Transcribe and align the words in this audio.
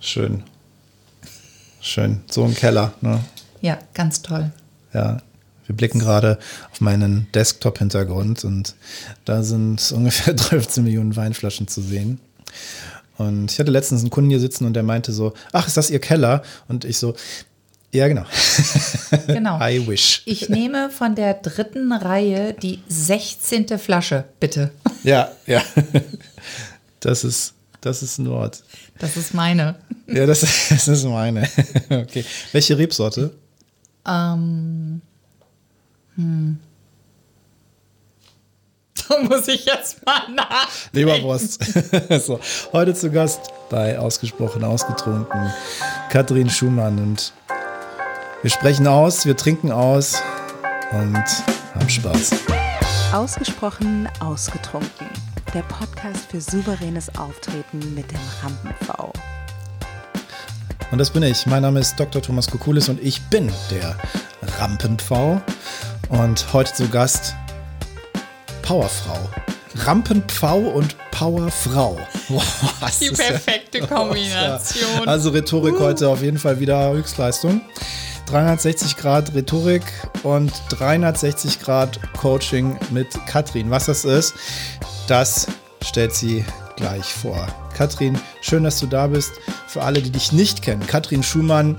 Schön. 0.00 0.42
Schön. 1.80 2.22
So 2.30 2.44
ein 2.44 2.54
Keller, 2.54 2.92
ne? 3.00 3.22
Ja, 3.60 3.78
ganz 3.94 4.22
toll. 4.22 4.50
Ja. 4.92 5.22
Wir 5.66 5.76
blicken 5.76 6.00
gerade 6.00 6.38
auf 6.72 6.80
meinen 6.80 7.28
Desktop-Hintergrund 7.32 8.44
und 8.44 8.74
da 9.24 9.42
sind 9.42 9.92
ungefähr 9.94 10.34
13 10.34 10.82
Millionen 10.82 11.14
Weinflaschen 11.14 11.68
zu 11.68 11.80
sehen. 11.80 12.18
Und 13.18 13.52
ich 13.52 13.58
hatte 13.60 13.70
letztens 13.70 14.00
einen 14.00 14.10
Kunden 14.10 14.30
hier 14.30 14.40
sitzen 14.40 14.64
und 14.64 14.72
der 14.72 14.82
meinte 14.82 15.12
so, 15.12 15.34
ach, 15.52 15.66
ist 15.66 15.76
das 15.76 15.90
Ihr 15.90 16.00
Keller? 16.00 16.42
Und 16.66 16.84
ich 16.84 16.98
so, 16.98 17.14
ja, 17.92 18.08
genau. 18.08 18.24
Genau. 19.26 19.60
I 19.60 19.86
wish. 19.86 20.22
Ich 20.24 20.48
nehme 20.48 20.90
von 20.90 21.14
der 21.14 21.34
dritten 21.34 21.92
Reihe 21.92 22.54
die 22.54 22.80
16. 22.88 23.78
Flasche, 23.78 24.24
bitte. 24.40 24.70
Ja, 25.04 25.30
ja. 25.46 25.62
Das 27.00 27.24
ist, 27.24 27.54
das 27.80 28.02
ist 28.02 28.18
Nord. 28.18 28.62
Das 28.98 29.16
ist 29.16 29.32
meine. 29.32 29.76
Ja, 30.12 30.26
das, 30.26 30.40
das 30.68 30.88
ist 30.88 31.04
meine. 31.04 31.48
Okay. 31.88 32.24
Welche 32.52 32.76
Rebsorte? 32.76 33.32
Ähm, 34.06 35.00
hm. 36.16 36.58
Da 39.08 39.18
muss 39.22 39.48
ich 39.48 39.64
jetzt 39.64 40.06
mal 40.06 40.22
nach. 40.32 40.68
Leberwurst. 40.92 41.64
so, 42.24 42.38
heute 42.72 42.94
zu 42.94 43.10
Gast 43.10 43.40
bei 43.68 43.98
Ausgesprochen 43.98 44.62
Ausgetrunken 44.62 45.52
Katrin 46.10 46.48
Schumann 46.48 46.96
und 46.98 47.32
wir 48.42 48.50
sprechen 48.50 48.86
aus, 48.86 49.26
wir 49.26 49.36
trinken 49.36 49.72
aus 49.72 50.22
und 50.92 51.24
haben 51.74 51.88
Spaß. 51.88 52.30
Ausgesprochen 53.12 54.08
ausgetrunken. 54.20 55.08
Der 55.54 55.62
Podcast 55.62 56.30
für 56.30 56.40
souveränes 56.40 57.08
Auftreten 57.16 57.94
mit 57.94 58.08
dem 58.12 58.20
Rampen-V. 58.42 59.12
Und 60.90 60.98
das 60.98 61.10
bin 61.10 61.22
ich. 61.22 61.46
Mein 61.46 61.62
Name 61.62 61.78
ist 61.80 61.98
Dr. 61.98 62.20
Thomas 62.20 62.50
Kokulis 62.50 62.88
und 62.88 63.00
ich 63.02 63.22
bin 63.28 63.50
der 63.70 63.96
Rampenpfau. 64.58 65.40
Und 66.08 66.52
heute 66.52 66.72
zu 66.74 66.88
Gast 66.88 67.34
Powerfrau. 68.62 69.18
Rampenpfau 69.76 70.58
und 70.58 70.96
Powerfrau. 71.12 71.96
Wow, 72.28 72.44
Die 73.00 73.10
perfekte 73.10 73.80
Kombination. 73.88 75.08
Also 75.08 75.30
Rhetorik 75.30 75.78
heute 75.80 76.08
auf 76.08 76.22
jeden 76.22 76.38
Fall 76.38 76.60
wieder 76.60 76.92
Höchstleistung. 76.92 77.60
360 78.26 78.96
Grad 78.96 79.34
Rhetorik 79.34 79.82
und 80.22 80.52
360 80.70 81.60
Grad 81.60 81.98
Coaching 82.14 82.78
mit 82.90 83.08
Katrin. 83.26 83.70
Was 83.70 83.86
das 83.86 84.04
ist, 84.04 84.34
das 85.08 85.48
stellt 85.84 86.14
sie 86.14 86.44
gleich 86.80 87.12
vor. 87.12 87.46
Katrin, 87.76 88.18
schön, 88.40 88.64
dass 88.64 88.80
du 88.80 88.86
da 88.86 89.06
bist. 89.06 89.32
Für 89.66 89.82
alle, 89.82 90.00
die 90.00 90.10
dich 90.10 90.32
nicht 90.32 90.62
kennen, 90.62 90.86
Katrin 90.86 91.22
Schumann, 91.22 91.76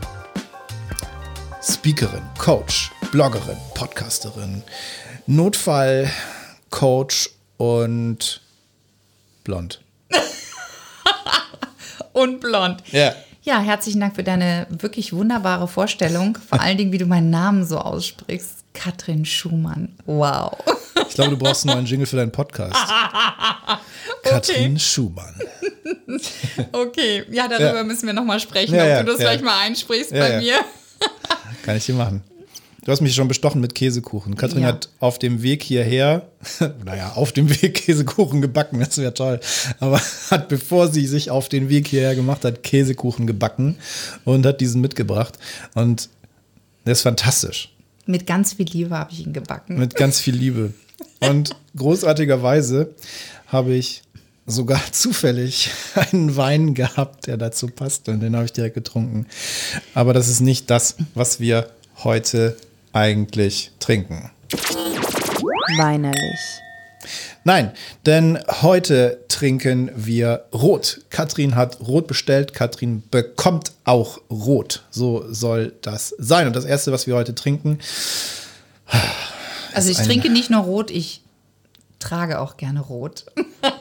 Speakerin, 1.61 2.21
Coach, 2.37 2.91
Bloggerin, 3.11 3.57
Podcasterin, 3.73 4.63
Notfallcoach 5.25 7.31
und 7.57 8.41
blond. 9.43 9.81
Und 12.13 12.41
blond. 12.41 12.83
Ja. 12.91 13.13
Ja, 13.43 13.59
herzlichen 13.59 14.01
Dank 14.01 14.15
für 14.15 14.23
deine 14.23 14.67
wirklich 14.69 15.13
wunderbare 15.13 15.67
Vorstellung. 15.67 16.37
Vor 16.47 16.61
allen 16.61 16.77
Dingen, 16.77 16.91
wie 16.91 16.99
du 16.99 17.05
meinen 17.05 17.31
Namen 17.31 17.65
so 17.65 17.79
aussprichst. 17.79 18.65
Katrin 18.73 19.25
Schumann. 19.25 19.95
Wow. 20.05 20.57
Ich 21.07 21.15
glaube, 21.15 21.31
du 21.31 21.37
brauchst 21.37 21.65
einen 21.65 21.75
neuen 21.75 21.85
Jingle 21.85 22.05
für 22.05 22.15
deinen 22.17 22.31
Podcast. 22.31 22.75
Katrin 24.23 24.79
Schumann. 24.79 25.33
Okay, 26.71 27.23
ja, 27.31 27.47
darüber 27.47 27.77
Ja. 27.77 27.83
müssen 27.83 28.05
wir 28.07 28.13
nochmal 28.13 28.39
sprechen, 28.39 28.75
Ja, 28.75 28.83
ob 28.83 28.89
ja, 28.89 29.03
du 29.03 29.11
das 29.11 29.19
gleich 29.19 29.41
mal 29.41 29.59
einsprichst 29.61 30.11
bei 30.11 30.39
mir. 30.39 30.55
Kann 31.63 31.77
ich 31.77 31.85
dir 31.85 31.95
machen. 31.95 32.23
Du 32.83 32.91
hast 32.91 33.01
mich 33.01 33.13
schon 33.13 33.27
bestochen 33.27 33.61
mit 33.61 33.75
Käsekuchen. 33.75 34.35
Katrin 34.35 34.61
Ja. 34.63 34.69
hat 34.69 34.89
auf 34.99 35.19
dem 35.19 35.43
Weg 35.43 35.61
hierher, 35.63 36.27
naja, 36.85 37.11
auf 37.13 37.31
dem 37.31 37.49
Weg 37.61 37.75
Käsekuchen 37.75 38.41
gebacken, 38.41 38.79
das 38.79 38.97
wäre 38.97 39.13
toll. 39.13 39.39
Aber 39.79 40.01
hat, 40.31 40.49
bevor 40.49 40.87
sie 40.87 41.05
sich 41.05 41.29
auf 41.29 41.47
den 41.47 41.69
Weg 41.69 41.87
hierher 41.87 42.15
gemacht 42.15 42.43
hat, 42.43 42.63
Käsekuchen 42.63 43.27
gebacken 43.27 43.77
und 44.25 44.45
hat 44.45 44.61
diesen 44.61 44.81
mitgebracht. 44.81 45.37
Und 45.75 46.09
der 46.85 46.93
ist 46.93 47.01
fantastisch. 47.01 47.71
Mit 48.07 48.25
ganz 48.25 48.53
viel 48.53 48.65
Liebe 48.65 48.97
habe 48.97 49.11
ich 49.11 49.25
ihn 49.27 49.33
gebacken. 49.33 49.77
Mit 49.77 49.93
ganz 49.95 50.19
viel 50.19 50.35
Liebe. 50.35 50.73
Und 51.21 51.55
großartigerweise 51.75 52.93
habe 53.47 53.73
ich 53.73 54.03
sogar 54.45 54.81
zufällig 54.91 55.71
einen 55.95 56.35
Wein 56.35 56.73
gehabt, 56.73 57.27
der 57.27 57.37
dazu 57.37 57.67
passt. 57.67 58.09
Und 58.09 58.19
den 58.21 58.35
habe 58.35 58.45
ich 58.45 58.53
direkt 58.53 58.75
getrunken. 58.75 59.27
Aber 59.93 60.13
das 60.13 60.27
ist 60.27 60.41
nicht 60.41 60.69
das, 60.69 60.95
was 61.13 61.39
wir 61.39 61.69
heute 62.03 62.57
eigentlich 62.93 63.71
trinken. 63.79 64.31
Weinerlich. 65.77 66.39
Nein, 67.43 67.71
denn 68.05 68.37
heute 68.61 69.23
trinken 69.27 69.89
wir 69.95 70.45
Rot. 70.53 71.01
Katrin 71.09 71.55
hat 71.55 71.79
Rot 71.81 72.05
bestellt. 72.05 72.53
Katrin 72.53 73.01
bekommt 73.09 73.71
auch 73.83 74.19
Rot. 74.29 74.83
So 74.91 75.25
soll 75.31 75.73
das 75.81 76.13
sein. 76.19 76.45
Und 76.45 76.55
das 76.55 76.65
Erste, 76.65 76.91
was 76.91 77.07
wir 77.07 77.15
heute 77.15 77.33
trinken, 77.33 77.79
also 79.73 79.89
ich 79.89 79.97
trinke 79.97 80.29
nicht 80.29 80.49
nur 80.49 80.61
rot, 80.61 80.91
ich 80.91 81.21
trage 81.99 82.39
auch 82.39 82.57
gerne 82.57 82.79
rot. 82.81 83.25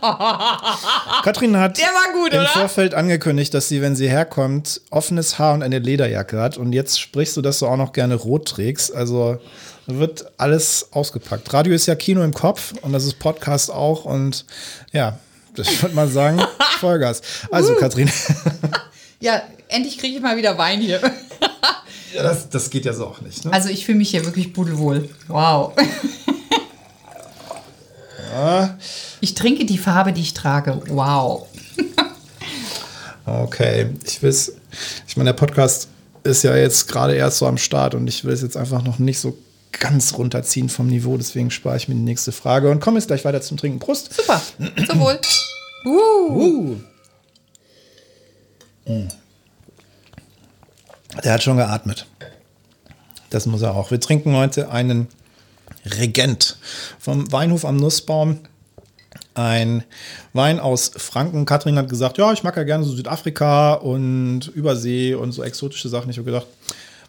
Katrin 1.25 1.56
hat 1.56 1.78
Der 1.78 1.87
war 1.87 2.12
gut, 2.12 2.33
im 2.33 2.41
oder? 2.41 2.49
Vorfeld 2.49 2.95
angekündigt, 2.95 3.55
dass 3.55 3.69
sie, 3.69 3.81
wenn 3.83 3.97
sie 3.97 4.09
herkommt, 4.09 4.81
offenes 4.91 5.39
Haar 5.39 5.55
und 5.55 5.62
eine 5.62 5.78
Lederjacke 5.78 6.41
hat. 6.41 6.56
Und 6.59 6.73
jetzt 6.73 7.01
sprichst 7.01 7.37
du, 7.37 7.43
dass 7.43 7.59
du 7.61 7.67
auch 7.67 7.77
noch 7.77 7.93
gerne 7.93 8.15
rot 8.15 8.47
trägst. 8.47 8.95
Also 8.95 9.39
wird 9.87 10.31
alles 10.37 10.89
ausgepackt. 10.93 11.53
Radio 11.53 11.73
ist 11.73 11.87
ja 11.87 11.95
Kino 11.95 12.22
im 12.22 12.34
Kopf 12.34 12.75
und 12.83 12.93
das 12.93 13.05
ist 13.05 13.19
Podcast 13.19 13.71
auch. 13.71 14.05
Und 14.05 14.45
ja, 14.93 15.19
ich 15.57 15.83
würde 15.83 15.95
mal 15.95 16.09
sagen, 16.09 16.41
Vollgas. 16.78 17.22
Also, 17.51 17.75
Katrin, 17.75 18.11
Ja, 19.21 19.43
endlich 19.69 19.99
kriege 19.99 20.17
ich 20.17 20.22
mal 20.22 20.37
wieder 20.37 20.57
Wein 20.57 20.81
hier. 20.81 21.01
ja, 22.15 22.22
das, 22.22 22.48
das 22.48 22.71
geht 22.71 22.84
ja 22.84 22.93
so 22.93 23.06
auch 23.06 23.21
nicht. 23.21 23.44
Ne? 23.44 23.53
Also 23.53 23.69
ich 23.69 23.87
fühle 23.87 23.98
mich 23.98 24.10
hier 24.10 24.25
wirklich 24.25 24.53
pudelwohl. 24.53 25.09
Wow. 25.28 25.72
Ich 29.21 29.34
trinke 29.34 29.66
die 29.66 29.76
Farbe, 29.78 30.12
die 30.12 30.21
ich 30.21 30.34
trage. 30.34 30.81
Wow. 30.88 31.48
Okay, 33.26 33.91
ich 34.04 34.22
will 34.22 34.34
ich 35.06 35.16
meine, 35.16 35.31
der 35.31 35.34
Podcast 35.34 35.88
ist 36.22 36.43
ja 36.43 36.56
jetzt 36.56 36.88
gerade 36.88 37.15
erst 37.15 37.38
so 37.38 37.47
am 37.47 37.59
Start 37.59 37.94
und 37.94 38.06
ich 38.09 38.25
will 38.25 38.32
es 38.32 38.42
jetzt 38.42 38.56
einfach 38.56 38.82
noch 38.82 38.98
nicht 38.98 39.19
so 39.19 39.37
ganz 39.72 40.15
runterziehen 40.15 40.69
vom 40.69 40.88
Niveau, 40.88 41.16
deswegen 41.16 41.50
spare 41.50 41.77
ich 41.77 41.88
mir 41.88 41.94
die 41.94 42.00
nächste 42.00 42.32
Frage 42.32 42.71
und 42.71 42.81
komme 42.81 42.98
jetzt 42.98 43.06
gleich 43.06 43.25
weiter 43.25 43.41
zum 43.41 43.56
Trinken. 43.56 43.78
Prost! 43.78 44.12
Super. 44.12 44.41
Zum 44.87 45.00
Wohl. 45.00 45.19
Uh. 45.84 46.77
Uh. 48.87 49.09
Der 51.25 51.32
hat 51.34 51.43
schon 51.43 51.56
geatmet. 51.56 52.06
Das 53.31 53.47
muss 53.47 53.62
er 53.62 53.75
auch. 53.75 53.91
Wir 53.91 54.00
trinken 54.00 54.34
heute 54.37 54.71
einen 54.71 55.09
Regent 55.84 56.59
vom 56.98 57.31
Weinhof 57.32 57.65
am 57.65 57.76
Nussbaum. 57.76 58.41
Ein 59.34 59.84
Wein 60.32 60.59
aus 60.60 60.91
Franken. 60.97 61.44
Katrin 61.47 61.78
hat 61.78 61.88
gesagt, 61.88 62.19
ja, 62.19 62.32
ich 62.32 62.43
mag 62.43 62.56
ja 62.56 62.65
gerne 62.65 62.84
so 62.84 62.93
Südafrika 62.93 63.75
und 63.75 64.48
Übersee 64.48 65.15
und 65.15 65.32
so 65.32 65.43
exotische 65.43 65.88
Sachen. 65.88 66.10
Ich 66.10 66.16
habe 66.19 66.25
gedacht, 66.26 66.47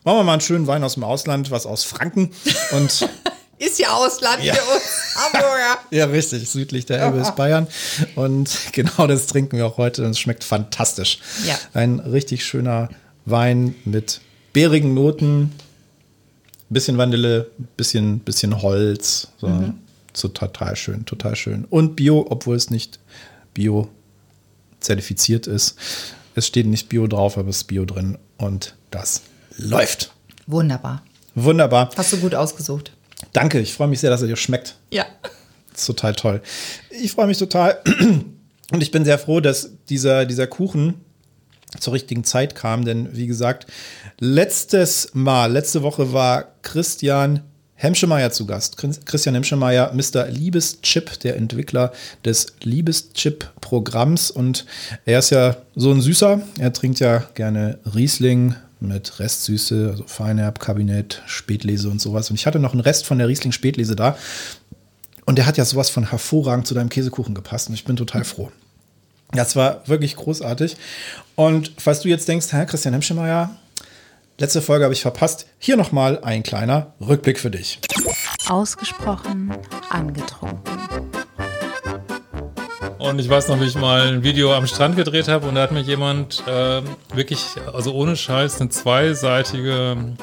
machen 0.03 0.17
wir 0.19 0.23
mal 0.23 0.33
einen 0.33 0.41
schönen 0.41 0.67
Wein 0.67 0.83
aus 0.83 0.93
dem 0.95 1.03
Ausland, 1.03 1.51
was 1.51 1.65
aus 1.65 1.83
Franken. 1.83 2.31
Und 2.71 3.07
Ist 3.57 3.77
ja 3.77 3.89
Ausland 3.91 4.43
Ja. 4.43 4.55
für 4.55 4.73
uns 4.73 5.15
Hamburger. 5.15 5.77
ja, 5.91 6.05
richtig, 6.05 6.49
südlich 6.49 6.87
der 6.87 6.99
Elbe 6.99 7.19
ist 7.19 7.35
Bayern. 7.35 7.67
Und 8.15 8.49
genau 8.71 9.05
das 9.05 9.27
trinken 9.27 9.57
wir 9.57 9.67
auch 9.67 9.77
heute 9.77 10.03
und 10.03 10.11
es 10.11 10.19
schmeckt 10.19 10.43
fantastisch. 10.43 11.19
Ja. 11.45 11.55
Ein 11.75 11.99
richtig 11.99 12.43
schöner 12.43 12.89
Wein 13.25 13.75
mit 13.85 14.21
beerigen 14.53 14.93
Noten, 14.93 15.51
bisschen 16.69 16.97
Vanille, 16.97 17.51
bisschen, 17.77 18.19
bisschen 18.19 18.61
Holz. 18.61 19.29
So. 19.37 19.73
so 20.13 20.27
total 20.27 20.75
schön, 20.75 21.05
total 21.05 21.35
schön. 21.35 21.65
Und 21.65 21.95
Bio, 21.95 22.25
obwohl 22.29 22.55
es 22.55 22.69
nicht 22.69 22.99
Bio 23.53 23.89
zertifiziert 24.79 25.47
ist. 25.47 25.77
Es 26.35 26.47
steht 26.47 26.65
nicht 26.65 26.89
Bio 26.89 27.07
drauf, 27.07 27.37
aber 27.37 27.49
es 27.49 27.57
ist 27.57 27.63
Bio 27.65 27.85
drin 27.85 28.17
und 28.37 28.75
das 28.89 29.21
läuft. 29.57 30.11
Wunderbar. 30.47 31.03
Wunderbar. 31.35 31.89
Hast 31.95 32.13
du 32.13 32.17
gut 32.17 32.35
ausgesucht. 32.35 32.91
Danke, 33.33 33.59
ich 33.59 33.73
freue 33.73 33.87
mich 33.87 33.99
sehr, 33.99 34.09
dass 34.09 34.21
er 34.21 34.27
dir 34.27 34.35
schmeckt. 34.35 34.75
Ja. 34.91 35.05
Das 35.71 35.81
ist 35.81 35.85
total 35.85 36.15
toll. 36.15 36.41
Ich 36.89 37.11
freue 37.11 37.27
mich 37.27 37.37
total 37.37 37.79
und 38.71 38.83
ich 38.83 38.91
bin 38.91 39.05
sehr 39.05 39.19
froh, 39.19 39.39
dass 39.39 39.71
dieser, 39.89 40.25
dieser 40.25 40.47
Kuchen 40.47 40.95
zur 41.79 41.93
richtigen 41.93 42.23
Zeit 42.23 42.55
kam, 42.55 42.85
denn 42.85 43.15
wie 43.15 43.27
gesagt, 43.27 43.67
letztes 44.19 45.11
Mal, 45.13 45.51
letzte 45.51 45.83
Woche 45.83 46.13
war 46.13 46.47
Christian 46.61 47.41
Hemschemeyer 47.81 48.29
zu 48.29 48.45
Gast. 48.45 48.77
Christian 48.77 49.33
Hemschemeyer, 49.33 49.91
Mr. 49.93 50.27
Liebeschip, 50.27 51.19
der 51.21 51.35
Entwickler 51.35 51.91
des 52.23 52.53
Liebeschip-Programms. 52.61 54.29
Und 54.29 54.67
er 55.05 55.17
ist 55.17 55.31
ja 55.31 55.57
so 55.75 55.91
ein 55.91 55.99
Süßer. 55.99 56.41
Er 56.59 56.73
trinkt 56.73 56.99
ja 56.99 57.23
gerne 57.33 57.79
Riesling 57.95 58.53
mit 58.79 59.19
Restsüße, 59.19 59.89
also 59.91 60.03
Feinherb, 60.05 60.59
Kabinett, 60.59 61.23
Spätlese 61.25 61.89
und 61.89 61.99
sowas. 61.99 62.29
Und 62.29 62.35
ich 62.35 62.45
hatte 62.45 62.59
noch 62.59 62.73
einen 62.73 62.81
Rest 62.81 63.07
von 63.07 63.17
der 63.17 63.27
Riesling 63.27 63.51
Spätlese 63.51 63.95
da. 63.95 64.15
Und 65.25 65.39
der 65.39 65.47
hat 65.47 65.57
ja 65.57 65.65
sowas 65.65 65.89
von 65.89 66.07
hervorragend 66.07 66.67
zu 66.67 66.75
deinem 66.75 66.89
Käsekuchen 66.89 67.33
gepasst. 67.33 67.69
Und 67.69 67.73
ich 67.73 67.85
bin 67.85 67.95
total 67.95 68.25
froh. 68.25 68.51
Das 69.31 69.55
war 69.55 69.87
wirklich 69.87 70.15
großartig. 70.15 70.75
Und 71.35 71.71
falls 71.77 72.01
du 72.01 72.09
jetzt 72.09 72.27
denkst, 72.27 72.47
Herr 72.51 72.65
Christian 72.65 72.93
Hemschemeyer, 72.93 73.55
letzte 74.37 74.61
Folge 74.61 74.83
habe 74.83 74.93
ich 74.93 75.01
verpasst, 75.01 75.47
hier 75.57 75.77
nochmal 75.77 76.19
ein 76.23 76.43
kleiner 76.43 76.93
Rückblick 76.99 77.39
für 77.39 77.51
dich. 77.51 77.79
Ausgesprochen 78.47 79.53
angetrunken. 79.89 80.79
Und 82.97 83.19
ich 83.19 83.29
weiß 83.29 83.47
noch, 83.47 83.59
wie 83.59 83.65
ich 83.65 83.75
mal 83.75 84.07
ein 84.07 84.23
Video 84.23 84.53
am 84.53 84.67
Strand 84.67 84.95
gedreht 84.95 85.27
habe 85.27 85.47
und 85.47 85.55
da 85.55 85.63
hat 85.63 85.71
mir 85.71 85.81
jemand 85.81 86.43
äh, 86.47 86.81
wirklich, 87.13 87.45
also 87.73 87.93
ohne 87.93 88.15
Scheiß, 88.15 88.61
eine 88.61 88.69
zweiseitige 88.69 90.15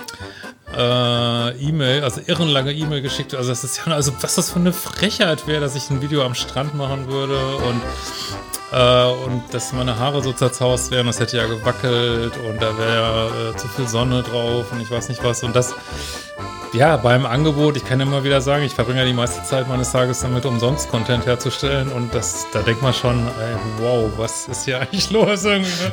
äh, 0.76 1.50
E-Mail, 1.68 2.04
also 2.04 2.20
irrenlange 2.24 2.72
E-Mail 2.72 3.02
geschickt. 3.02 3.34
Also 3.34 3.50
das 3.50 3.64
ist 3.64 3.80
ja, 3.84 3.92
also 3.92 4.12
was 4.20 4.36
das 4.36 4.52
für 4.52 4.60
eine 4.60 4.72
Frechheit 4.72 5.46
wäre, 5.48 5.60
dass 5.60 5.74
ich 5.74 5.90
ein 5.90 6.02
Video 6.02 6.24
am 6.24 6.34
Strand 6.34 6.74
machen 6.76 7.08
würde 7.08 7.56
und 7.56 7.80
äh, 8.72 9.04
und 9.24 9.42
dass 9.52 9.72
meine 9.72 9.98
Haare 9.98 10.22
so 10.22 10.32
zerzaust 10.32 10.90
wären, 10.90 11.06
das 11.06 11.20
hätte 11.20 11.36
ja 11.36 11.46
gewackelt 11.46 12.36
und 12.36 12.60
da 12.60 12.76
wäre 12.76 12.94
ja 12.94 13.50
äh, 13.50 13.56
zu 13.56 13.68
viel 13.68 13.88
Sonne 13.88 14.22
drauf 14.22 14.72
und 14.72 14.80
ich 14.80 14.90
weiß 14.90 15.08
nicht 15.08 15.22
was. 15.24 15.42
Und 15.42 15.56
das, 15.56 15.74
ja, 16.72 16.96
beim 16.96 17.24
Angebot, 17.24 17.76
ich 17.76 17.84
kann 17.84 18.00
immer 18.00 18.24
wieder 18.24 18.40
sagen, 18.40 18.64
ich 18.64 18.74
verbringe 18.74 19.00
ja 19.00 19.06
die 19.06 19.14
meiste 19.14 19.42
Zeit 19.42 19.68
meines 19.68 19.90
Tages 19.92 20.20
damit, 20.20 20.44
umsonst 20.44 20.90
Content 20.90 21.24
herzustellen 21.24 21.88
und 21.88 22.14
das, 22.14 22.46
da 22.52 22.60
denkt 22.60 22.82
man 22.82 22.92
schon, 22.92 23.26
ey, 23.26 23.56
wow, 23.78 24.10
was 24.16 24.48
ist 24.48 24.64
hier 24.64 24.80
eigentlich 24.80 25.10
los 25.10 25.44
irgendwie? 25.44 25.84
Ne? 25.84 25.92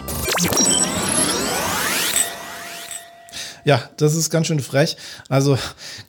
Ja, 3.63 3.81
das 3.97 4.15
ist 4.15 4.29
ganz 4.29 4.45
schön 4.47 4.59
frech. 4.59 4.95
Also 5.27 5.57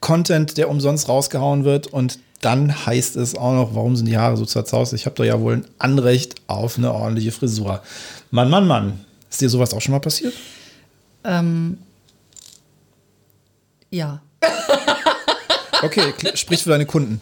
Content, 0.01 0.59
der 0.59 0.69
umsonst 0.69 1.09
rausgehauen 1.09 1.65
wird 1.65 1.87
und 1.87 2.19
dann 2.41 2.87
heißt 2.87 3.17
es 3.17 3.35
auch 3.35 3.55
noch, 3.55 3.75
warum 3.75 3.97
sind 3.97 4.07
die 4.07 4.19
Haare 4.19 4.37
so 4.37 4.45
zerzaust? 4.45 4.93
Ich 4.93 5.07
habe 5.07 5.17
doch 5.17 5.25
ja 5.25 5.41
wohl 5.41 5.55
ein 5.55 5.67
Anrecht 5.79 6.35
auf 6.47 6.79
eine 6.79 6.93
ordentliche 6.93 7.33
Frisur. 7.33 7.83
Mann, 8.31 8.51
Mann, 8.51 8.67
Mann. 8.67 9.05
Ist 9.31 9.41
dir 9.41 9.49
sowas 9.49 9.73
auch 9.75 9.81
schon 9.81 9.93
mal 9.93 10.01
passiert? 10.01 10.35
Ähm, 11.25 11.79
ja. 13.91 14.21
Okay, 15.83 16.15
sprich 16.35 16.63
für 16.63 16.71
deine 16.71 16.87
Kunden. 16.87 17.21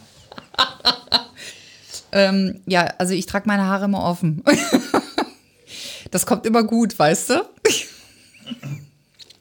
ähm, 2.12 2.60
ja, 2.67 2.87
also 2.99 3.14
ich 3.14 3.26
trage 3.26 3.49
meine 3.49 3.64
Haare 3.64 3.87
immer 3.87 4.05
offen. 4.05 4.44
das 6.10 6.26
kommt 6.26 6.46
immer 6.46 6.62
gut, 6.62 6.99
weißt 6.99 7.31
du? 7.31 7.44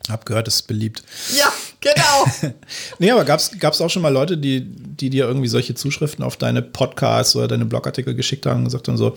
Hab 0.09 0.25
gehört, 0.25 0.47
es 0.47 0.55
ist 0.55 0.67
beliebt. 0.67 1.03
Ja, 1.37 1.51
genau. 1.83 2.53
nee, 2.99 3.11
aber 3.11 3.25
gab 3.25 3.39
es 3.39 3.81
auch 3.81 3.89
schon 3.89 4.01
mal 4.01 4.13
Leute, 4.13 4.37
die, 4.37 4.61
die 4.65 5.09
dir 5.09 5.25
irgendwie 5.25 5.47
solche 5.47 5.75
Zuschriften 5.75 6.23
auf 6.23 6.37
deine 6.37 6.61
Podcasts 6.61 7.35
oder 7.35 7.47
deine 7.47 7.65
Blogartikel 7.65 8.15
geschickt 8.15 8.45
haben 8.45 8.59
und 8.59 8.65
gesagt 8.65 8.87
haben 8.87 8.97
so, 8.97 9.15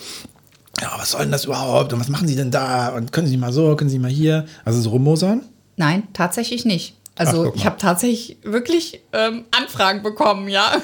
ja, 0.80 0.92
was 0.98 1.12
soll 1.12 1.22
denn 1.22 1.32
das 1.32 1.46
überhaupt 1.46 1.92
und 1.92 2.00
was 2.00 2.08
machen 2.08 2.28
Sie 2.28 2.36
denn 2.36 2.50
da 2.50 2.90
und 2.90 3.12
können 3.12 3.26
Sie 3.26 3.36
mal 3.36 3.52
so, 3.52 3.74
können 3.76 3.88
Sie 3.88 3.98
mal 3.98 4.10
hier? 4.10 4.44
Also 4.64 4.80
so 4.80 4.90
rummosern? 4.90 5.42
Nein, 5.76 6.08
tatsächlich 6.12 6.64
nicht. 6.64 6.94
Also 7.14 7.48
Ach, 7.48 7.56
ich 7.56 7.64
habe 7.64 7.78
tatsächlich 7.78 8.36
wirklich 8.42 9.00
ähm, 9.12 9.46
Anfragen 9.50 10.02
bekommen, 10.02 10.48
ja. 10.48 10.82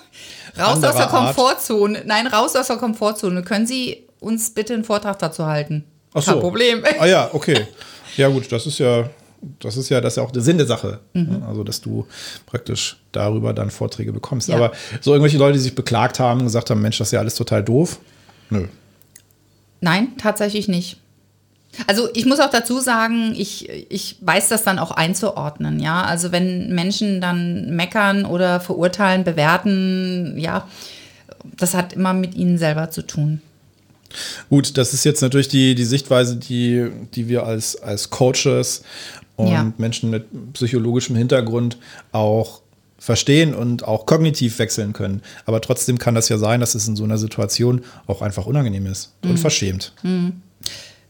raus 0.58 0.82
aus 0.82 0.96
der 0.96 1.06
Komfortzone. 1.08 1.98
Art. 1.98 2.06
Nein, 2.06 2.26
raus 2.26 2.56
aus 2.56 2.68
der 2.68 2.76
Komfortzone. 2.76 3.42
Können 3.42 3.66
Sie 3.66 4.06
uns 4.20 4.50
bitte 4.50 4.72
einen 4.72 4.84
Vortrag 4.84 5.18
dazu 5.18 5.44
halten? 5.44 5.84
Ach 6.14 6.24
Kein 6.24 6.34
so. 6.34 6.40
Problem. 6.40 6.82
Ah 6.98 7.06
ja, 7.06 7.28
okay. 7.32 7.66
Ja 8.16 8.28
gut, 8.28 8.50
das 8.50 8.66
ist 8.66 8.78
ja 8.78 9.10
das 9.60 9.76
ist 9.76 9.88
ja 9.88 10.00
das 10.00 10.14
ist 10.14 10.16
ja 10.16 10.22
auch 10.22 10.30
der 10.30 10.42
Sinn 10.42 10.58
der 10.58 10.66
Sache. 10.66 11.00
Mhm. 11.12 11.42
Also, 11.46 11.64
dass 11.64 11.80
du 11.80 12.06
praktisch 12.46 12.96
darüber 13.12 13.52
dann 13.52 13.70
Vorträge 13.70 14.12
bekommst. 14.12 14.48
Ja. 14.48 14.56
Aber 14.56 14.72
so 15.00 15.12
irgendwelche 15.12 15.38
Leute, 15.38 15.54
die 15.54 15.62
sich 15.62 15.74
beklagt 15.74 16.18
haben 16.18 16.40
und 16.40 16.46
gesagt 16.46 16.70
haben, 16.70 16.80
Mensch, 16.80 16.98
das 16.98 17.08
ist 17.08 17.12
ja 17.12 17.20
alles 17.20 17.34
total 17.34 17.62
doof. 17.62 18.00
Nö. 18.50 18.66
Nein, 19.80 20.12
tatsächlich 20.18 20.68
nicht. 20.68 20.98
Also 21.86 22.08
ich 22.14 22.24
muss 22.24 22.40
auch 22.40 22.50
dazu 22.50 22.80
sagen, 22.80 23.34
ich, 23.36 23.68
ich 23.68 24.16
weiß 24.20 24.48
das 24.48 24.62
dann 24.62 24.78
auch 24.78 24.92
einzuordnen, 24.92 25.80
ja. 25.80 26.02
Also 26.02 26.32
wenn 26.32 26.74
Menschen 26.74 27.20
dann 27.20 27.74
meckern 27.74 28.24
oder 28.24 28.60
verurteilen, 28.60 29.24
bewerten, 29.24 30.38
ja, 30.38 30.68
das 31.56 31.74
hat 31.74 31.92
immer 31.92 32.14
mit 32.14 32.34
ihnen 32.34 32.58
selber 32.58 32.90
zu 32.90 33.02
tun. 33.02 33.40
Gut, 34.48 34.78
das 34.78 34.94
ist 34.94 35.04
jetzt 35.04 35.22
natürlich 35.22 35.48
die, 35.48 35.74
die 35.74 35.84
Sichtweise, 35.84 36.36
die, 36.36 36.90
die 37.14 37.28
wir 37.28 37.44
als, 37.44 37.76
als 37.76 38.10
Coaches 38.10 38.82
und 39.36 39.48
ja. 39.48 39.72
Menschen 39.78 40.10
mit 40.10 40.52
psychologischem 40.52 41.16
Hintergrund 41.16 41.78
auch 42.12 42.60
verstehen 42.98 43.54
und 43.54 43.84
auch 43.84 44.06
kognitiv 44.06 44.58
wechseln 44.58 44.92
können. 44.92 45.20
Aber 45.44 45.60
trotzdem 45.60 45.98
kann 45.98 46.14
das 46.14 46.28
ja 46.28 46.38
sein, 46.38 46.60
dass 46.60 46.74
es 46.74 46.88
in 46.88 46.96
so 46.96 47.04
einer 47.04 47.18
Situation 47.18 47.82
auch 48.06 48.22
einfach 48.22 48.46
unangenehm 48.46 48.86
ist 48.86 49.12
mhm. 49.22 49.30
und 49.30 49.36
verschämt. 49.38 49.92
Mhm. 50.02 50.40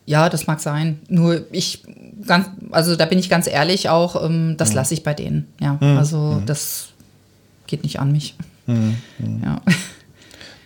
Ja, 0.06 0.28
das 0.28 0.46
mag 0.46 0.60
sein. 0.60 1.00
Nur 1.08 1.46
ich 1.52 1.82
ganz, 2.26 2.48
also 2.70 2.96
da 2.96 3.06
bin 3.06 3.18
ich 3.18 3.30
ganz 3.30 3.46
ehrlich 3.46 3.88
auch, 3.88 4.22
ähm, 4.22 4.56
das 4.58 4.70
mhm. 4.70 4.76
lasse 4.76 4.94
ich 4.94 5.02
bei 5.02 5.14
denen. 5.14 5.46
Ja, 5.60 5.78
mhm. 5.80 5.96
also 5.96 6.18
mhm. 6.18 6.46
das 6.46 6.88
geht 7.66 7.82
nicht 7.82 8.00
an 8.00 8.12
mich. 8.12 8.34
Mhm. 8.66 8.96
Ja. 9.42 9.62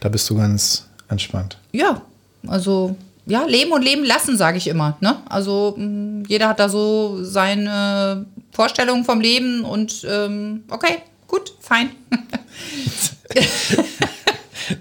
Da 0.01 0.09
bist 0.09 0.31
du 0.31 0.37
ganz 0.37 0.87
entspannt. 1.09 1.59
Ja, 1.73 2.03
also 2.47 2.97
ja, 3.29 3.45
leben 3.45 3.73
und 3.73 3.83
leben 3.83 4.05
lassen, 4.05 4.37
sage 4.37 4.57
ich 4.57 4.67
immer. 4.67 4.97
Ne? 5.01 5.19
Also 5.29 5.75
mm, 5.77 6.25
jeder 6.27 6.49
hat 6.49 6.59
da 6.59 6.69
so 6.69 7.23
seine 7.23 8.27
Vorstellungen 8.51 9.05
vom 9.05 9.21
Leben 9.21 9.65
und 9.65 10.07
ähm, 10.09 10.65
okay, 10.71 10.99
gut, 11.27 11.53
fein. 11.61 11.91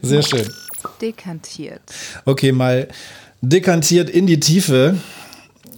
Sehr 0.01 0.23
schön. 0.23 0.49
Dekantiert. 1.01 1.81
Okay, 2.25 2.53
mal 2.53 2.87
dekantiert 3.41 4.09
in 4.09 4.27
die 4.27 4.39
Tiefe. 4.39 4.97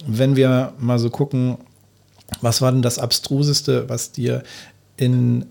Wenn 0.06 0.36
wir 0.36 0.72
mal 0.78 0.98
so 0.98 1.10
gucken, 1.10 1.58
was 2.40 2.62
war 2.62 2.70
denn 2.70 2.82
das 2.82 2.98
Abstruseste, 2.98 3.88
was 3.88 4.12
dir 4.12 4.44
in, 4.96 5.44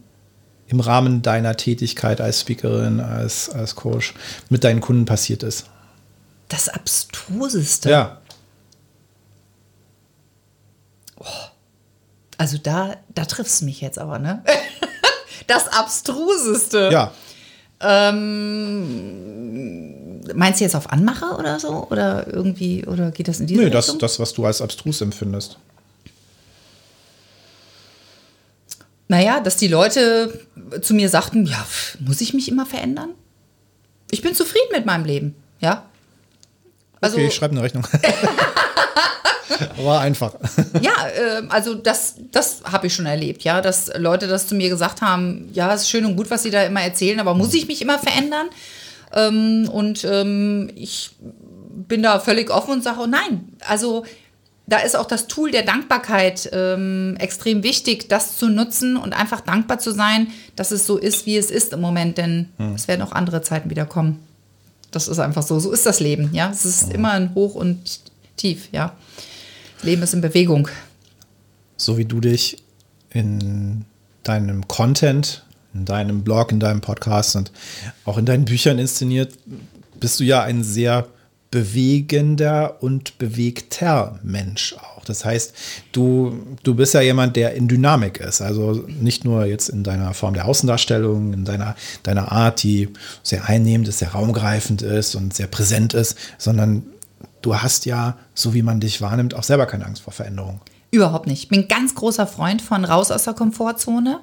im 0.68 0.80
Rahmen 0.80 1.22
deiner 1.22 1.58
Tätigkeit 1.58 2.22
als 2.22 2.42
Speakerin, 2.42 3.02
als, 3.02 3.50
als 3.50 3.76
Coach 3.76 4.14
mit 4.50 4.64
deinen 4.64 4.80
Kunden 4.80 5.06
passiert 5.06 5.44
ist? 5.44 5.66
Das 6.50 6.68
Abstruseste. 6.68 7.90
Ja. 7.90 8.22
Oh. 11.18 11.26
Also 12.38 12.58
da, 12.58 12.98
da 13.14 13.26
triffst 13.26 13.62
du 13.62 13.66
mich 13.66 13.82
jetzt 13.82 14.00
aber, 14.00 14.20
ne? 14.20 14.44
das 15.48 15.68
Abstruseste. 15.68 16.90
Ja. 16.92 17.14
Ähm, 17.82 18.20
meinst 20.36 20.60
du 20.60 20.66
jetzt 20.66 20.76
auf 20.76 20.92
Anmache 20.92 21.38
oder 21.38 21.60
so? 21.60 21.88
Oder 21.90 22.28
irgendwie, 22.28 22.86
oder 22.86 23.12
geht 23.12 23.28
das 23.28 23.40
in 23.40 23.48
diese 23.48 23.60
nee, 23.60 23.68
Richtung? 23.68 23.96
Nee, 23.96 24.00
das, 24.00 24.12
das, 24.18 24.20
was 24.20 24.34
du 24.34 24.46
als 24.46 24.62
abstrus 24.62 25.02
empfindest. 25.02 25.58
Naja, 29.08 29.40
dass 29.40 29.58
die 29.58 29.68
Leute 29.68 30.40
zu 30.82 30.94
mir 30.94 31.10
sagten, 31.10 31.46
ja, 31.46 31.66
muss 32.00 32.22
ich 32.22 32.34
mich 32.34 32.48
immer 32.48 32.66
verändern? 32.66 33.10
Ich 34.12 34.22
bin 34.22 34.36
zufrieden 34.36 34.70
mit 34.72 34.86
meinem 34.86 35.06
Leben, 35.06 35.36
ja. 35.60 35.86
Also, 37.02 37.18
okay, 37.18 37.28
ich 37.28 37.36
schreibe 37.36 37.54
eine 37.54 37.64
Rechnung. 37.64 37.86
War 39.78 40.02
einfach. 40.02 40.34
ja, 40.82 40.92
äh, 41.08 41.44
also 41.50 41.74
das, 41.76 42.16
das 42.32 42.62
habe 42.64 42.88
ich 42.88 42.96
schon 42.96 43.06
erlebt, 43.06 43.44
ja, 43.44 43.62
dass 43.62 43.92
Leute 43.98 44.28
das 44.28 44.48
zu 44.48 44.56
mir 44.56 44.70
gesagt 44.70 45.02
haben, 45.02 45.50
ja, 45.54 45.74
es 45.74 45.82
ist 45.84 45.90
schön 45.90 46.06
und 46.06 46.16
gut, 46.16 46.30
was 46.30 46.44
sie 46.44 46.52
da 46.52 46.64
immer 46.64 46.82
erzählen, 46.82 47.20
aber 47.20 47.34
muss 47.34 47.54
ich 47.54 47.68
mich 47.68 47.82
immer 47.82 48.00
verändern? 48.00 48.48
Ähm, 49.16 49.70
und 49.72 50.04
ähm, 50.06 50.72
ich 50.76 51.12
bin 51.88 52.04
da 52.04 52.20
völlig 52.20 52.52
offen 52.52 52.72
und 52.72 52.84
sage, 52.84 53.00
oh 53.02 53.08
nein, 53.08 53.50
also 53.68 54.06
da 54.68 54.78
ist 54.78 54.96
auch 54.96 55.08
das 55.08 55.28
Tool 55.28 55.50
der 55.52 55.64
Dankbarkeit 55.64 56.50
ähm, 56.54 57.16
extrem 57.20 57.64
wichtig, 57.64 58.08
das 58.08 58.38
zu 58.38 58.50
nutzen 58.50 58.98
und 58.98 59.14
einfach 59.14 59.42
dankbar 59.42 59.80
zu 59.80 59.92
sein, 59.92 60.28
dass 60.56 60.72
es 60.72 60.86
so 60.86 60.98
ist, 60.98 61.26
wie 61.26 61.38
es 61.38 61.50
ist 61.50 61.74
im 61.74 61.82
Moment, 61.82 62.20
denn 62.20 62.50
hm. 62.58 62.76
es 62.76 62.88
werden 62.88 63.02
auch 63.02 63.12
andere 63.12 63.42
Zeiten 63.42 63.70
wieder 63.72 63.86
kommen. 63.86 64.20
Das 64.92 65.08
ist 65.08 65.20
einfach 65.20 65.44
so. 65.44 65.60
So 65.60 65.72
ist 65.72 65.86
das 65.86 66.00
Leben, 66.00 66.30
ja. 66.34 66.50
Es 66.52 66.66
ist 66.66 66.94
immer 66.94 67.12
ein 67.12 67.34
Hoch 67.36 67.56
und 67.56 68.02
Tief, 68.38 68.70
ja. 68.72 68.96
Leben 69.84 70.02
ist 70.02 70.14
in 70.14 70.22
Bewegung. 70.22 70.68
So 71.78 71.98
wie 71.98 72.06
du 72.06 72.20
dich 72.20 72.58
in 73.10 73.86
deinem 74.24 74.68
Content, 74.68 75.46
in 75.74 75.86
deinem 75.86 76.24
Blog, 76.24 76.52
in 76.52 76.60
deinem 76.60 76.82
Podcast 76.82 77.36
und 77.36 77.52
auch 78.06 78.18
in 78.18 78.26
deinen 78.26 78.46
Büchern 78.46 78.80
inszeniert, 78.80 79.34
bist 80.00 80.20
du 80.20 80.24
ja 80.24 80.42
ein 80.44 80.64
sehr 80.64 81.08
bewegender 81.52 82.82
und 82.82 83.18
bewegter 83.18 84.20
Mensch. 84.24 84.76
Das 85.10 85.26
heißt, 85.26 85.54
du, 85.92 86.40
du 86.64 86.76
bist 86.76 86.94
ja 86.94 87.02
jemand, 87.02 87.36
der 87.36 87.56
in 87.56 87.68
Dynamik 87.68 88.20
ist. 88.20 88.42
Also 88.42 88.86
nicht 88.88 89.26
nur 89.26 89.46
jetzt 89.46 89.70
in 89.70 89.84
deiner 89.84 90.14
Form 90.14 90.34
der 90.34 90.46
Außendarstellung, 90.46 91.34
in 91.34 91.46
deiner, 91.46 91.76
deiner 92.04 92.32
Art, 92.32 92.64
die 92.64 92.90
sehr 93.24 93.50
einnehmend 93.50 93.88
ist, 93.88 94.00
sehr 94.00 94.12
raumgreifend 94.12 94.82
ist 94.82 95.16
und 95.16 95.34
sehr 95.34 95.48
präsent 95.48 95.94
ist, 95.94 96.18
sondern 96.38 96.84
du 97.42 97.56
hast 97.56 97.86
ja, 97.86 98.18
so 98.34 98.54
wie 98.54 98.62
man 98.62 98.80
dich 98.80 99.02
wahrnimmt, 99.02 99.34
auch 99.34 99.44
selber 99.44 99.66
keine 99.66 99.86
Angst 99.86 100.04
vor 100.04 100.14
Veränderung. 100.14 100.62
Überhaupt 100.92 101.28
nicht. 101.28 101.44
Ich 101.44 101.50
bin 101.50 101.62
ein 101.62 101.68
ganz 101.68 101.94
großer 101.94 102.26
Freund 102.26 102.62
von 102.62 102.84
raus 102.84 103.12
aus 103.12 103.24
der 103.24 103.34
Komfortzone. 103.34 104.20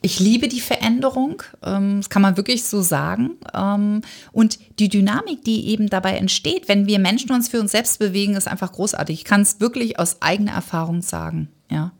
Ich 0.00 0.20
liebe 0.20 0.46
die 0.46 0.60
Veränderung, 0.60 1.42
ähm, 1.62 1.98
das 1.98 2.08
kann 2.08 2.22
man 2.22 2.36
wirklich 2.36 2.64
so 2.64 2.82
sagen. 2.82 3.32
Ähm, 3.52 4.02
und 4.30 4.58
die 4.78 4.88
Dynamik, 4.88 5.44
die 5.44 5.68
eben 5.68 5.90
dabei 5.90 6.16
entsteht, 6.16 6.68
wenn 6.68 6.86
wir 6.86 7.00
Menschen 7.00 7.32
uns 7.32 7.48
für 7.48 7.60
uns 7.60 7.72
selbst 7.72 7.98
bewegen, 7.98 8.36
ist 8.36 8.46
einfach 8.46 8.72
großartig. 8.72 9.18
Ich 9.18 9.24
kann 9.24 9.40
es 9.40 9.60
wirklich 9.60 9.98
aus 9.98 10.22
eigener 10.22 10.52
Erfahrung 10.52 11.02
sagen. 11.02 11.48
Ja. 11.68 11.92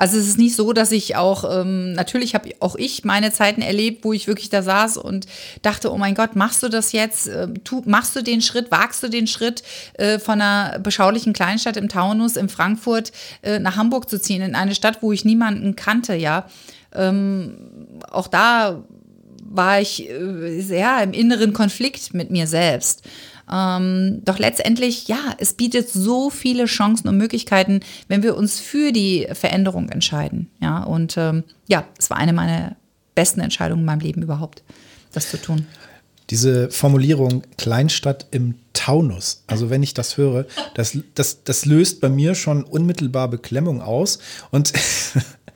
Also 0.00 0.16
es 0.16 0.28
ist 0.28 0.38
nicht 0.38 0.56
so, 0.56 0.72
dass 0.72 0.92
ich 0.92 1.16
auch, 1.16 1.44
ähm, 1.60 1.92
natürlich 1.92 2.34
habe 2.34 2.50
auch 2.60 2.74
ich 2.74 3.04
meine 3.04 3.32
Zeiten 3.32 3.60
erlebt, 3.60 4.02
wo 4.02 4.14
ich 4.14 4.26
wirklich 4.26 4.48
da 4.48 4.62
saß 4.62 4.96
und 4.96 5.26
dachte, 5.60 5.92
oh 5.92 5.98
mein 5.98 6.14
Gott, 6.14 6.36
machst 6.36 6.62
du 6.62 6.70
das 6.70 6.92
jetzt? 6.92 7.30
Machst 7.84 8.16
du 8.16 8.22
den 8.22 8.40
Schritt, 8.40 8.70
wagst 8.70 9.02
du 9.02 9.08
den 9.08 9.26
Schritt 9.26 9.62
äh, 9.94 10.18
von 10.18 10.40
einer 10.40 10.78
beschaulichen 10.78 11.34
Kleinstadt 11.34 11.76
im 11.76 11.90
Taunus, 11.90 12.36
in 12.36 12.48
Frankfurt, 12.48 13.12
äh, 13.42 13.58
nach 13.58 13.76
Hamburg 13.76 14.08
zu 14.08 14.18
ziehen, 14.18 14.40
in 14.40 14.54
eine 14.54 14.74
Stadt, 14.74 15.02
wo 15.02 15.12
ich 15.12 15.26
niemanden 15.26 15.76
kannte, 15.76 16.14
ja. 16.14 16.46
Ähm, 16.94 18.00
auch 18.10 18.28
da 18.28 18.84
war 19.44 19.80
ich 19.80 20.08
äh, 20.08 20.60
sehr 20.60 21.02
im 21.02 21.12
inneren 21.12 21.52
Konflikt 21.52 22.14
mit 22.14 22.30
mir 22.30 22.46
selbst. 22.46 23.02
Ähm, 23.52 24.22
doch 24.24 24.38
letztendlich, 24.38 25.08
ja, 25.08 25.34
es 25.38 25.54
bietet 25.54 25.88
so 25.88 26.30
viele 26.30 26.66
Chancen 26.66 27.08
und 27.08 27.16
Möglichkeiten, 27.16 27.80
wenn 28.06 28.22
wir 28.22 28.36
uns 28.36 28.60
für 28.60 28.92
die 28.92 29.26
Veränderung 29.32 29.88
entscheiden. 29.88 30.50
Ja, 30.60 30.84
und 30.84 31.16
ähm, 31.16 31.42
ja, 31.66 31.84
es 31.98 32.10
war 32.10 32.16
eine 32.16 32.32
meiner 32.32 32.76
besten 33.14 33.40
Entscheidungen 33.40 33.80
in 33.80 33.86
meinem 33.86 34.00
Leben 34.00 34.22
überhaupt, 34.22 34.62
das 35.12 35.30
zu 35.30 35.36
tun. 35.36 35.66
Diese 36.30 36.70
Formulierung 36.70 37.42
Kleinstadt 37.58 38.26
im 38.30 38.54
Taunus, 38.80 39.42
also 39.46 39.68
wenn 39.68 39.82
ich 39.82 39.92
das 39.92 40.16
höre, 40.16 40.46
das, 40.74 40.96
das, 41.14 41.44
das 41.44 41.66
löst 41.66 42.00
bei 42.00 42.08
mir 42.08 42.34
schon 42.34 42.64
unmittelbar 42.64 43.28
Beklemmung 43.28 43.82
aus. 43.82 44.20
Und 44.50 44.72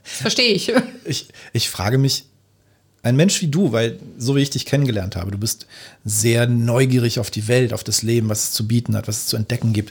verstehe 0.03 0.53
ich. 0.53 0.71
ich, 1.07 1.29
ich 1.55 1.71
frage 1.71 1.97
mich, 1.97 2.27
ein 3.03 3.17
Mensch 3.17 3.41
wie 3.41 3.49
du, 3.49 3.73
weil 3.73 3.99
so 4.19 4.37
wie 4.37 4.43
ich 4.43 4.51
dich 4.51 4.67
kennengelernt 4.67 5.17
habe, 5.17 5.31
du 5.31 5.39
bist 5.39 5.67
sehr 6.05 6.47
neugierig 6.47 7.19
auf 7.19 7.31
die 7.31 7.49
Welt, 7.49 7.73
auf 7.73 7.83
das 7.83 8.03
Leben, 8.03 8.29
was 8.29 8.45
es 8.45 8.53
zu 8.53 8.69
bieten 8.69 8.95
hat, 8.95 9.09
was 9.09 9.21
es 9.21 9.27
zu 9.27 9.37
entdecken 9.37 9.73
gibt. 9.73 9.91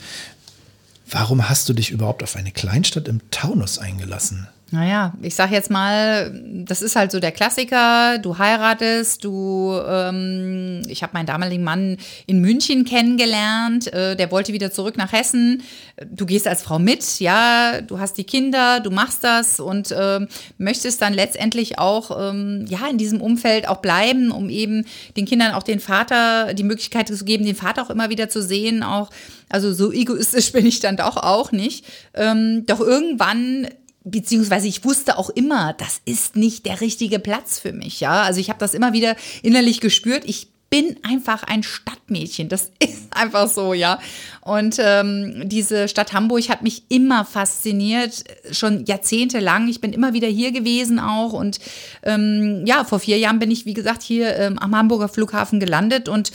Warum 1.09 1.49
hast 1.49 1.67
du 1.67 1.73
dich 1.73 1.89
überhaupt 1.89 2.21
auf 2.21 2.35
eine 2.35 2.51
Kleinstadt 2.51 3.07
im 3.07 3.19
Taunus 3.31 3.79
eingelassen? 3.79 4.47
Naja, 4.73 5.13
ich 5.21 5.35
sag 5.35 5.51
jetzt 5.51 5.69
mal, 5.69 6.33
das 6.65 6.81
ist 6.81 6.95
halt 6.95 7.11
so 7.11 7.19
der 7.19 7.31
Klassiker. 7.31 8.17
Du 8.17 8.39
heiratest, 8.39 9.23
du, 9.23 9.79
ähm, 9.87 10.81
ich 10.87 11.03
habe 11.03 11.13
meinen 11.13 11.27
damaligen 11.27 11.63
Mann 11.63 11.97
in 12.25 12.41
München 12.41 12.83
kennengelernt, 12.83 13.93
äh, 13.93 14.15
der 14.15 14.31
wollte 14.31 14.51
wieder 14.51 14.71
zurück 14.71 14.97
nach 14.97 15.11
Hessen. 15.11 15.61
Du 16.09 16.25
gehst 16.25 16.47
als 16.47 16.63
Frau 16.63 16.79
mit, 16.79 17.19
ja, 17.19 17.81
du 17.81 17.99
hast 17.99 18.17
die 18.17 18.23
Kinder, 18.23 18.79
du 18.79 18.89
machst 18.89 19.23
das 19.23 19.59
und 19.59 19.91
äh, 19.91 20.25
möchtest 20.57 21.03
dann 21.03 21.13
letztendlich 21.13 21.77
auch, 21.77 22.31
ähm, 22.31 22.65
ja, 22.67 22.87
in 22.89 22.97
diesem 22.97 23.21
Umfeld 23.21 23.67
auch 23.67 23.77
bleiben, 23.77 24.31
um 24.31 24.49
eben 24.49 24.85
den 25.15 25.27
Kindern 25.27 25.53
auch 25.53 25.61
den 25.61 25.81
Vater, 25.81 26.55
die 26.55 26.63
Möglichkeit 26.63 27.09
zu 27.09 27.23
geben, 27.23 27.45
den 27.45 27.55
Vater 27.55 27.83
auch 27.83 27.91
immer 27.91 28.09
wieder 28.09 28.27
zu 28.27 28.41
sehen, 28.41 28.81
auch 28.81 29.11
also 29.49 29.71
so 29.71 29.91
egoistisch 29.91 30.51
bin 30.53 30.65
ich 30.65 30.79
dann 30.79 30.97
doch 30.97 31.17
auch 31.17 31.51
nicht. 31.51 31.85
Ähm, 32.15 32.65
doch 32.65 32.79
irgendwann 32.79 33.67
beziehungsweise 34.03 34.67
ich 34.67 34.83
wusste 34.83 35.17
auch 35.17 35.29
immer, 35.29 35.73
das 35.73 36.01
ist 36.05 36.35
nicht 36.35 36.65
der 36.65 36.81
richtige 36.81 37.19
Platz 37.19 37.59
für 37.59 37.73
mich, 37.73 37.99
ja. 37.99 38.23
Also 38.23 38.39
ich 38.39 38.49
habe 38.49 38.59
das 38.59 38.73
immer 38.73 38.93
wieder 38.93 39.15
innerlich 39.41 39.79
gespürt. 39.79 40.23
Ich 40.25 40.53
bin 40.73 40.97
einfach 41.03 41.43
ein 41.43 41.61
Stadtmädchen. 41.61 42.49
Das 42.49 42.71
ist 42.79 43.15
einfach 43.15 43.47
so, 43.47 43.75
ja. 43.75 43.99
Und 44.41 44.77
ähm, 44.79 45.43
diese 45.45 45.87
Stadt 45.87 46.13
Hamburg 46.13 46.49
hat 46.49 46.63
mich 46.63 46.85
immer 46.89 47.25
fasziniert, 47.25 48.23
schon 48.51 48.83
jahrzehntelang. 48.85 49.67
Ich 49.67 49.81
bin 49.81 49.93
immer 49.93 50.13
wieder 50.13 50.27
hier 50.27 50.51
gewesen 50.51 50.99
auch. 50.99 51.33
Und 51.33 51.59
ähm, 52.01 52.63
ja, 52.65 52.85
vor 52.85 52.99
vier 52.99 53.19
Jahren 53.19 53.37
bin 53.37 53.51
ich, 53.51 53.67
wie 53.67 53.75
gesagt, 53.75 54.01
hier 54.01 54.35
ähm, 54.35 54.57
am 54.57 54.75
Hamburger 54.75 55.09
Flughafen 55.09 55.59
gelandet 55.59 56.09
und 56.09 56.31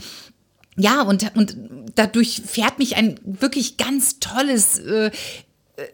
ja, 0.80 1.02
und, 1.02 1.34
und 1.34 1.56
dadurch 1.96 2.40
fährt 2.46 2.78
mich 2.78 2.94
ein 2.94 3.18
wirklich 3.24 3.76
ganz 3.76 4.20
tolles 4.20 4.78
äh, 4.78 5.10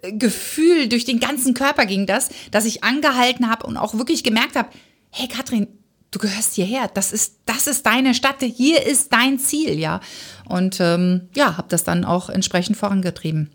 Gefühl 0.02 0.88
durch 0.88 1.04
den 1.04 1.20
ganzen 1.20 1.54
Körper 1.54 1.86
ging 1.86 2.06
das, 2.06 2.30
dass 2.50 2.64
ich 2.64 2.84
angehalten 2.84 3.50
habe 3.50 3.66
und 3.66 3.76
auch 3.76 3.94
wirklich 3.94 4.24
gemerkt 4.24 4.56
habe, 4.56 4.68
hey 5.10 5.28
Katrin, 5.28 5.68
du 6.10 6.18
gehörst 6.18 6.54
hierher, 6.54 6.90
das 6.94 7.12
ist, 7.12 7.36
das 7.46 7.66
ist 7.66 7.84
deine 7.84 8.14
Stadt, 8.14 8.42
hier 8.42 8.86
ist 8.86 9.12
dein 9.12 9.38
Ziel, 9.38 9.78
ja. 9.78 10.00
Und 10.48 10.78
ähm, 10.80 11.28
ja, 11.34 11.56
habe 11.56 11.68
das 11.68 11.84
dann 11.84 12.04
auch 12.04 12.30
entsprechend 12.30 12.76
vorangetrieben. 12.76 13.50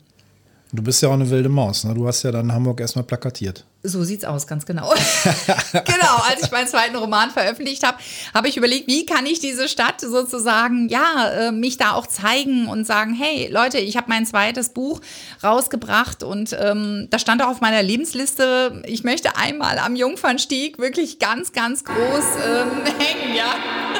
Du 0.72 0.84
bist 0.84 1.02
ja 1.02 1.10
auch 1.10 1.14
eine 1.14 1.28
wilde 1.28 1.50
Maus, 1.50 1.84
ne? 1.84 1.96
Du 1.96 2.08
hast 2.08 2.22
ja 2.22 2.32
dann 2.32 2.54
Hamburg 2.54 2.80
erstmal 2.80 3.04
plakatiert. 3.04 3.66
So 3.82 4.04
sieht's 4.04 4.24
aus, 4.24 4.46
ganz 4.46 4.68
genau. 4.68 4.88
genau, 5.72 6.16
als 6.30 6.44
ich 6.44 6.52
meinen 6.52 6.68
zweiten 6.68 6.96
Roman 6.96 7.32
veröffentlicht 7.32 7.84
habe, 7.84 7.98
habe 8.36 8.50
ich 8.50 8.58
überlegt, 8.58 8.88
wie 8.88 9.04
kann 9.08 9.26
ich 9.26 9.40
diese 9.40 9.68
Stadt 9.68 10.00
sozusagen, 10.02 10.88
ja, 10.88 11.30
äh, 11.30 11.52
mich 11.52 11.78
da 11.78 11.94
auch 11.94 12.06
zeigen 12.06 12.68
und 12.68 12.86
sagen, 12.86 13.16
hey 13.16 13.50
Leute, 13.52 13.80
ich 13.80 13.98
habe 13.98 14.10
mein 14.10 14.28
zweites 14.28 14.70
Buch 14.70 15.02
rausgebracht 15.44 16.22
und 16.22 16.56
ähm, 16.60 17.08
da 17.10 17.18
stand 17.18 17.42
auch 17.42 17.50
auf 17.50 17.62
meiner 17.62 17.82
Lebensliste, 17.82 18.84
ich 18.86 19.04
möchte 19.04 19.38
einmal 19.38 19.80
am 19.80 19.96
Jungfernstieg 19.96 20.78
wirklich 20.78 21.18
ganz, 21.18 21.52
ganz 21.52 21.84
groß 21.84 21.96
ähm, 21.96 22.86
hängen, 23.00 23.36
ja. 23.36 23.56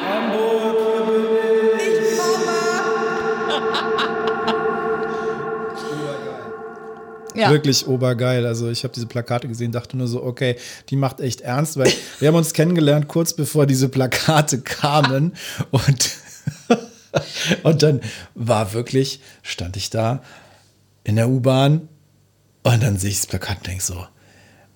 Hamburg. 0.08 0.99
Ja. 7.40 7.52
Wirklich 7.52 7.88
obergeil. 7.88 8.46
Also 8.46 8.70
ich 8.70 8.84
habe 8.84 8.94
diese 8.94 9.08
Plakate 9.08 9.48
gesehen, 9.48 9.72
dachte 9.72 9.96
nur 9.98 10.08
so, 10.08 10.24
okay, 10.24 10.58
die 10.90 10.96
macht 10.96 11.22
echt 11.22 11.42
ernst, 11.42 11.78
weil 11.78 11.92
wir 12.20 12.28
haben 12.28 12.36
uns 12.36 12.54
kennengelernt 12.54 13.08
kurz 13.08 13.34
bevor 13.34 13.66
diese 13.66 13.90
Plakate 13.90 14.60
kamen 14.62 15.34
und 15.72 16.12
und 17.64 17.82
dann 17.84 18.02
war 18.36 18.74
wirklich, 18.74 19.22
stand 19.42 19.78
ich 19.78 19.90
da 19.90 20.22
in 21.04 21.16
der 21.16 21.30
U-Bahn 21.30 21.88
und 22.64 22.84
dann 22.84 22.98
sehe 22.98 23.10
ich 23.12 23.18
das 23.18 23.28
Plakat 23.28 23.58
und 23.60 23.68
denke 23.68 23.84
so, 23.84 24.06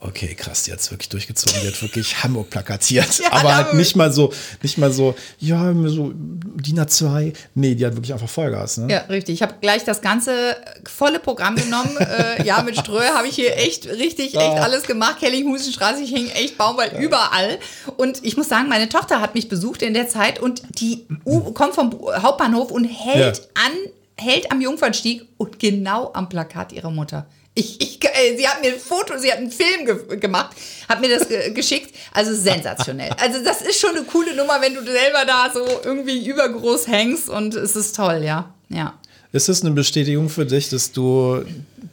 okay, 0.03 0.35
krass, 0.35 0.63
die 0.63 0.71
hat 0.71 0.79
es 0.79 0.91
wirklich 0.91 1.09
durchgezogen, 1.09 1.59
die 1.61 1.67
hat 1.67 1.81
wirklich 1.81 2.23
Hamburg 2.23 2.49
plakatiert. 2.49 3.19
Ja, 3.19 3.31
aber 3.31 3.55
halt 3.55 3.73
nicht 3.73 3.95
mal 3.95 4.11
so, 4.11 4.33
nicht 4.61 4.77
mal 4.77 4.91
so, 4.91 5.15
ja, 5.39 5.73
so 5.85 6.11
DIN 6.13 6.79
A2. 6.79 7.33
Nee, 7.55 7.75
die 7.75 7.85
hat 7.85 7.95
wirklich 7.95 8.13
einfach 8.13 8.29
Vollgas. 8.29 8.77
Ne? 8.77 8.91
Ja, 8.91 8.99
richtig. 9.09 9.35
Ich 9.35 9.41
habe 9.41 9.55
gleich 9.61 9.83
das 9.83 10.01
ganze 10.01 10.57
volle 10.85 11.19
Programm 11.19 11.55
genommen. 11.55 11.95
äh, 11.99 12.43
ja, 12.43 12.61
mit 12.63 12.77
Ströhe 12.77 13.13
habe 13.13 13.27
ich 13.27 13.35
hier 13.35 13.57
echt 13.57 13.87
richtig, 13.87 14.35
echt 14.35 14.37
ah. 14.37 14.63
alles 14.63 14.83
gemacht. 14.83 15.19
Kellinghusenstraße, 15.19 16.03
ich 16.03 16.09
hing 16.09 16.29
echt 16.29 16.57
Baumwald 16.57 16.93
ja. 16.93 16.99
überall. 16.99 17.59
Und 17.97 18.23
ich 18.23 18.37
muss 18.37 18.49
sagen, 18.49 18.69
meine 18.69 18.89
Tochter 18.89 19.21
hat 19.21 19.35
mich 19.35 19.47
besucht 19.47 19.81
in 19.81 19.93
der 19.93 20.09
Zeit 20.09 20.39
und 20.39 20.63
die 20.79 21.07
U 21.25 21.51
kommt 21.53 21.75
vom 21.75 21.91
Hauptbahnhof 21.91 22.71
und 22.71 22.85
hält 22.85 23.37
ja. 23.37 23.43
an, 23.65 23.71
hält 24.17 24.51
am 24.51 24.61
Jungfernstieg 24.61 25.25
und 25.37 25.59
genau 25.59 26.11
am 26.13 26.29
Plakat 26.29 26.73
ihrer 26.73 26.91
Mutter. 26.91 27.25
Ich, 27.55 27.79
ich, 27.81 28.03
äh, 28.03 28.35
sie 28.35 28.47
hat 28.47 28.61
mir 28.61 28.73
ein 28.73 28.79
Foto, 28.79 29.17
sie 29.17 29.31
hat 29.31 29.37
einen 29.37 29.51
Film 29.51 29.85
ge 29.85 30.17
gemacht, 30.17 30.55
hat 30.89 31.01
mir 31.01 31.17
das 31.17 31.27
ge 31.27 31.51
geschickt. 31.53 31.93
Also 32.11 32.33
sensationell. 32.35 33.11
Also 33.19 33.43
das 33.43 33.61
ist 33.61 33.79
schon 33.79 33.91
eine 33.91 34.03
coole 34.03 34.35
Nummer, 34.35 34.59
wenn 34.61 34.73
du 34.73 34.83
selber 34.83 35.25
da 35.25 35.51
so 35.53 35.63
irgendwie 35.83 36.25
übergroß 36.27 36.87
hängst 36.87 37.29
und 37.29 37.53
es 37.53 37.75
ist 37.75 37.95
toll, 37.95 38.23
ja. 38.23 38.53
ja. 38.69 38.97
Ist 39.31 39.49
es 39.49 39.61
eine 39.61 39.71
Bestätigung 39.71 40.29
für 40.29 40.45
dich, 40.45 40.69
dass 40.69 40.91
du 40.91 41.43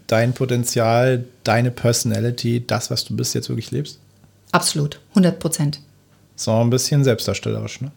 dein 0.07 0.33
Potenzial, 0.33 1.25
deine 1.45 1.71
Personality, 1.71 2.67
das, 2.67 2.90
was 2.90 3.05
du 3.05 3.17
bist, 3.17 3.35
jetzt 3.35 3.49
wirklich 3.49 3.71
lebst? 3.71 3.99
Absolut, 4.52 5.00
100 5.11 5.38
Prozent. 5.38 5.81
So 6.37 6.52
ein 6.52 6.71
bisschen 6.71 7.05
selbstdarstellerisch, 7.05 7.83
ne? 7.83 7.93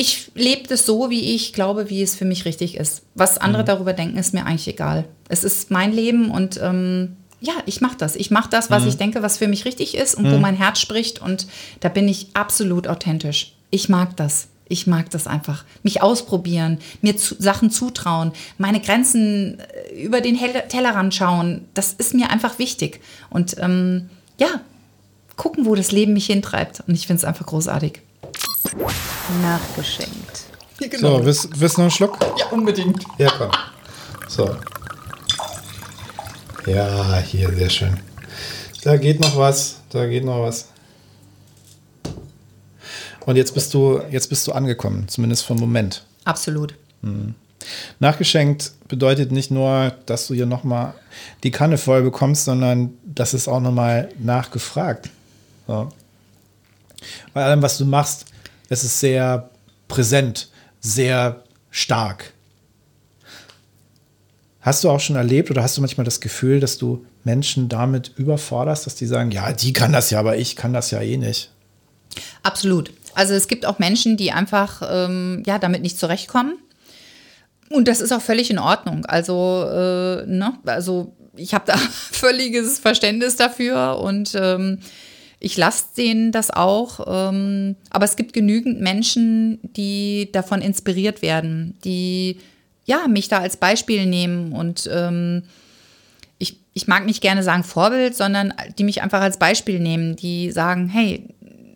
Ich 0.00 0.30
lebe 0.34 0.66
das 0.66 0.86
so, 0.86 1.10
wie 1.10 1.34
ich 1.34 1.52
glaube, 1.52 1.90
wie 1.90 2.00
es 2.00 2.16
für 2.16 2.24
mich 2.24 2.46
richtig 2.46 2.78
ist. 2.78 3.02
Was 3.14 3.36
andere 3.36 3.64
mhm. 3.64 3.66
darüber 3.66 3.92
denken, 3.92 4.16
ist 4.16 4.32
mir 4.32 4.46
eigentlich 4.46 4.66
egal. 4.66 5.04
Es 5.28 5.44
ist 5.44 5.70
mein 5.70 5.92
Leben 5.92 6.30
und 6.30 6.58
ähm, 6.62 7.16
ja, 7.38 7.52
ich 7.66 7.82
mache 7.82 7.98
das. 7.98 8.16
Ich 8.16 8.30
mache 8.30 8.48
das, 8.48 8.70
was 8.70 8.84
mhm. 8.84 8.88
ich 8.88 8.96
denke, 8.96 9.22
was 9.22 9.36
für 9.36 9.46
mich 9.46 9.66
richtig 9.66 9.94
ist 9.94 10.14
und 10.14 10.24
mhm. 10.24 10.32
wo 10.32 10.38
mein 10.38 10.56
Herz 10.56 10.80
spricht. 10.80 11.20
Und 11.20 11.46
da 11.80 11.90
bin 11.90 12.08
ich 12.08 12.28
absolut 12.32 12.88
authentisch. 12.88 13.52
Ich 13.68 13.90
mag 13.90 14.16
das. 14.16 14.48
Ich 14.70 14.86
mag 14.86 15.10
das 15.10 15.26
einfach. 15.26 15.66
Mich 15.82 16.00
ausprobieren, 16.00 16.78
mir 17.02 17.18
zu, 17.18 17.34
Sachen 17.38 17.70
zutrauen, 17.70 18.32
meine 18.56 18.80
Grenzen 18.80 19.58
äh, 19.60 20.02
über 20.02 20.22
den 20.22 20.38
Tellerrand 20.70 21.14
schauen. 21.14 21.66
Das 21.74 21.92
ist 21.92 22.14
mir 22.14 22.30
einfach 22.30 22.58
wichtig. 22.58 23.02
Und 23.28 23.56
ähm, 23.58 24.08
ja, 24.38 24.62
gucken, 25.36 25.66
wo 25.66 25.74
das 25.74 25.92
Leben 25.92 26.14
mich 26.14 26.24
hintreibt. 26.24 26.84
Und 26.86 26.94
ich 26.94 27.06
finde 27.06 27.18
es 27.18 27.24
einfach 27.26 27.44
großartig. 27.44 28.00
Nachgeschenkt. 29.42 30.44
Genau. 30.78 31.18
So, 31.18 31.24
willst, 31.24 31.60
willst 31.60 31.76
du 31.76 31.80
noch 31.80 31.84
einen 31.84 31.90
Schluck? 31.90 32.18
Ja, 32.38 32.46
unbedingt. 32.46 33.04
Ja, 33.18 33.30
komm. 33.36 33.50
So. 34.28 34.56
Ja, 36.66 37.18
hier, 37.18 37.52
sehr 37.54 37.70
schön. 37.70 38.00
Da 38.82 38.96
geht 38.96 39.20
noch 39.20 39.36
was, 39.36 39.80
da 39.90 40.06
geht 40.06 40.24
noch 40.24 40.42
was. 40.42 40.68
Und 43.26 43.36
jetzt 43.36 43.52
bist 43.52 43.74
du, 43.74 44.00
jetzt 44.10 44.28
bist 44.28 44.46
du 44.46 44.52
angekommen, 44.52 45.06
zumindest 45.08 45.50
einen 45.50 45.60
Moment. 45.60 46.04
Absolut. 46.24 46.74
Nachgeschenkt 47.98 48.72
bedeutet 48.88 49.32
nicht 49.32 49.50
nur, 49.50 49.92
dass 50.06 50.26
du 50.26 50.34
hier 50.34 50.46
nochmal 50.46 50.94
die 51.42 51.50
Kanne 51.50 51.76
voll 51.76 52.02
bekommst, 52.02 52.44
sondern 52.44 52.94
das 53.04 53.34
ist 53.34 53.48
auch 53.48 53.60
nochmal 53.60 54.08
nachgefragt. 54.18 55.10
So. 55.66 55.90
Bei 57.34 57.44
allem, 57.44 57.62
was 57.62 57.78
du 57.78 57.84
machst, 57.84 58.26
es 58.70 58.84
ist 58.84 59.00
sehr 59.00 59.50
präsent, 59.88 60.48
sehr 60.80 61.44
stark. 61.70 62.32
Hast 64.62 64.84
du 64.84 64.90
auch 64.90 65.00
schon 65.00 65.16
erlebt 65.16 65.50
oder 65.50 65.62
hast 65.62 65.76
du 65.76 65.80
manchmal 65.80 66.04
das 66.04 66.20
Gefühl, 66.20 66.60
dass 66.60 66.78
du 66.78 67.04
Menschen 67.24 67.68
damit 67.68 68.12
überforderst, 68.16 68.86
dass 68.86 68.94
die 68.94 69.06
sagen, 69.06 69.32
ja, 69.32 69.52
die 69.52 69.72
kann 69.72 69.92
das 69.92 70.10
ja, 70.10 70.20
aber 70.20 70.38
ich 70.38 70.56
kann 70.56 70.72
das 70.72 70.90
ja 70.90 71.00
eh 71.02 71.16
nicht? 71.16 71.50
Absolut. 72.42 72.92
Also 73.14 73.34
es 73.34 73.48
gibt 73.48 73.66
auch 73.66 73.78
Menschen, 73.78 74.16
die 74.16 74.32
einfach 74.32 74.82
ähm, 74.88 75.42
ja, 75.44 75.58
damit 75.58 75.82
nicht 75.82 75.98
zurechtkommen. 75.98 76.56
Und 77.70 77.88
das 77.88 78.00
ist 78.00 78.12
auch 78.12 78.22
völlig 78.22 78.50
in 78.50 78.58
Ordnung. 78.58 79.04
Also, 79.06 79.64
äh, 79.68 80.26
ne? 80.26 80.54
also 80.64 81.12
ich 81.36 81.54
habe 81.54 81.64
da 81.66 81.76
völliges 82.12 82.78
Verständnis 82.78 83.36
dafür 83.36 83.98
und 83.98 84.32
ähm, 84.34 84.78
ich 85.40 85.56
lasse 85.56 85.86
denen 85.96 86.32
das 86.32 86.50
auch. 86.50 87.00
Ähm, 87.08 87.76
aber 87.88 88.04
es 88.04 88.16
gibt 88.16 88.34
genügend 88.34 88.80
Menschen, 88.80 89.58
die 89.62 90.30
davon 90.32 90.60
inspiriert 90.60 91.22
werden, 91.22 91.76
die 91.84 92.36
ja 92.84 93.08
mich 93.08 93.28
da 93.28 93.38
als 93.38 93.56
Beispiel 93.56 94.06
nehmen 94.06 94.52
und 94.52 94.88
ähm, 94.92 95.42
ich, 96.38 96.58
ich 96.74 96.86
mag 96.88 97.06
nicht 97.06 97.20
gerne 97.20 97.42
sagen 97.42 97.64
Vorbild, 97.64 98.16
sondern 98.16 98.52
die 98.78 98.84
mich 98.84 99.02
einfach 99.02 99.20
als 99.20 99.38
Beispiel 99.38 99.78
nehmen, 99.78 100.16
die 100.16 100.50
sagen, 100.50 100.88
hey, 100.88 101.26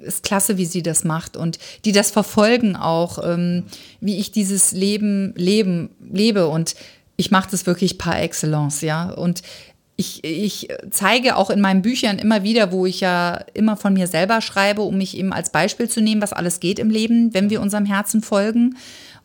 ist 0.00 0.22
klasse, 0.22 0.58
wie 0.58 0.66
sie 0.66 0.82
das 0.82 1.04
macht 1.04 1.36
und 1.36 1.58
die 1.84 1.92
das 1.92 2.10
verfolgen 2.10 2.76
auch, 2.76 3.18
ähm, 3.24 3.64
wie 4.00 4.18
ich 4.18 4.32
dieses 4.32 4.72
Leben 4.72 5.32
leben, 5.36 5.90
lebe 6.00 6.48
und 6.48 6.74
ich 7.16 7.30
mache 7.30 7.50
das 7.50 7.66
wirklich 7.66 7.96
par 7.96 8.20
excellence, 8.20 8.80
ja. 8.80 9.10
Und 9.10 9.42
ich, 9.96 10.24
ich 10.24 10.68
zeige 10.90 11.36
auch 11.36 11.50
in 11.50 11.60
meinen 11.60 11.82
Büchern 11.82 12.18
immer 12.18 12.42
wieder, 12.42 12.72
wo 12.72 12.84
ich 12.84 13.00
ja 13.00 13.44
immer 13.54 13.76
von 13.76 13.92
mir 13.92 14.06
selber 14.06 14.40
schreibe, 14.40 14.82
um 14.82 14.98
mich 14.98 15.16
eben 15.16 15.32
als 15.32 15.50
Beispiel 15.50 15.88
zu 15.88 16.00
nehmen, 16.00 16.20
was 16.20 16.32
alles 16.32 16.60
geht 16.60 16.78
im 16.78 16.90
Leben, 16.90 17.32
wenn 17.32 17.50
wir 17.50 17.60
unserem 17.60 17.86
Herzen 17.86 18.20
folgen. 18.20 18.76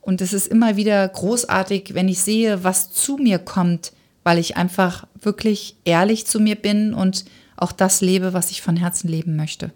Und 0.01 0.21
es 0.21 0.31
ist 0.31 0.47
immer 0.47 0.75
wieder 0.75 1.07
großartig, 1.07 1.93
wenn 1.93 2.07
ich 2.07 2.19
sehe, 2.21 2.63
was 2.63 2.91
zu 2.91 3.17
mir 3.17 3.39
kommt, 3.39 3.93
weil 4.23 4.37
ich 4.37 4.57
einfach 4.57 5.07
wirklich 5.19 5.75
ehrlich 5.85 6.27
zu 6.27 6.39
mir 6.39 6.55
bin 6.55 6.93
und 6.93 7.25
auch 7.57 7.71
das 7.71 8.01
lebe, 8.01 8.33
was 8.33 8.51
ich 8.51 8.61
von 8.61 8.77
Herzen 8.77 9.07
leben 9.07 9.35
möchte. 9.35 9.71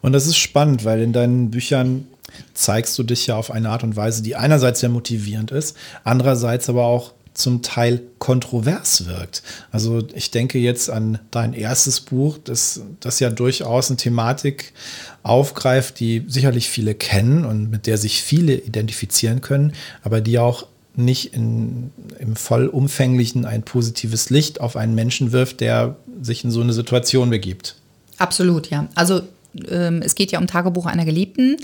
Und 0.00 0.12
das 0.12 0.26
ist 0.26 0.36
spannend, 0.36 0.84
weil 0.84 1.02
in 1.02 1.12
deinen 1.12 1.50
Büchern 1.50 2.06
zeigst 2.54 2.98
du 2.98 3.02
dich 3.02 3.26
ja 3.26 3.36
auf 3.36 3.50
eine 3.50 3.70
Art 3.70 3.82
und 3.82 3.96
Weise, 3.96 4.22
die 4.22 4.36
einerseits 4.36 4.80
sehr 4.80 4.88
motivierend 4.88 5.50
ist, 5.50 5.76
andererseits 6.04 6.68
aber 6.68 6.84
auch 6.84 7.12
zum 7.36 7.62
Teil 7.62 8.02
kontrovers 8.18 9.06
wirkt. 9.06 9.42
Also 9.70 10.02
ich 10.14 10.30
denke 10.30 10.58
jetzt 10.58 10.88
an 10.88 11.18
dein 11.30 11.52
erstes 11.52 12.00
Buch, 12.00 12.38
das, 12.42 12.80
das 13.00 13.20
ja 13.20 13.30
durchaus 13.30 13.90
eine 13.90 13.98
Thematik 13.98 14.72
aufgreift, 15.22 16.00
die 16.00 16.24
sicherlich 16.28 16.68
viele 16.68 16.94
kennen 16.94 17.44
und 17.44 17.70
mit 17.70 17.86
der 17.86 17.98
sich 17.98 18.22
viele 18.22 18.54
identifizieren 18.54 19.42
können, 19.42 19.72
aber 20.02 20.20
die 20.20 20.38
auch 20.38 20.66
nicht 20.94 21.34
in, 21.34 21.90
im 22.18 22.36
vollumfänglichen 22.36 23.44
ein 23.44 23.62
positives 23.62 24.30
Licht 24.30 24.60
auf 24.60 24.76
einen 24.76 24.94
Menschen 24.94 25.32
wirft, 25.32 25.60
der 25.60 25.96
sich 26.22 26.42
in 26.42 26.50
so 26.50 26.62
eine 26.62 26.72
Situation 26.72 27.28
begibt. 27.28 27.76
Absolut, 28.16 28.70
ja. 28.70 28.88
Also 28.94 29.20
ähm, 29.70 30.02
es 30.02 30.14
geht 30.14 30.32
ja 30.32 30.38
um 30.38 30.46
Tagebuch 30.46 30.86
einer 30.86 31.04
Geliebten. 31.04 31.56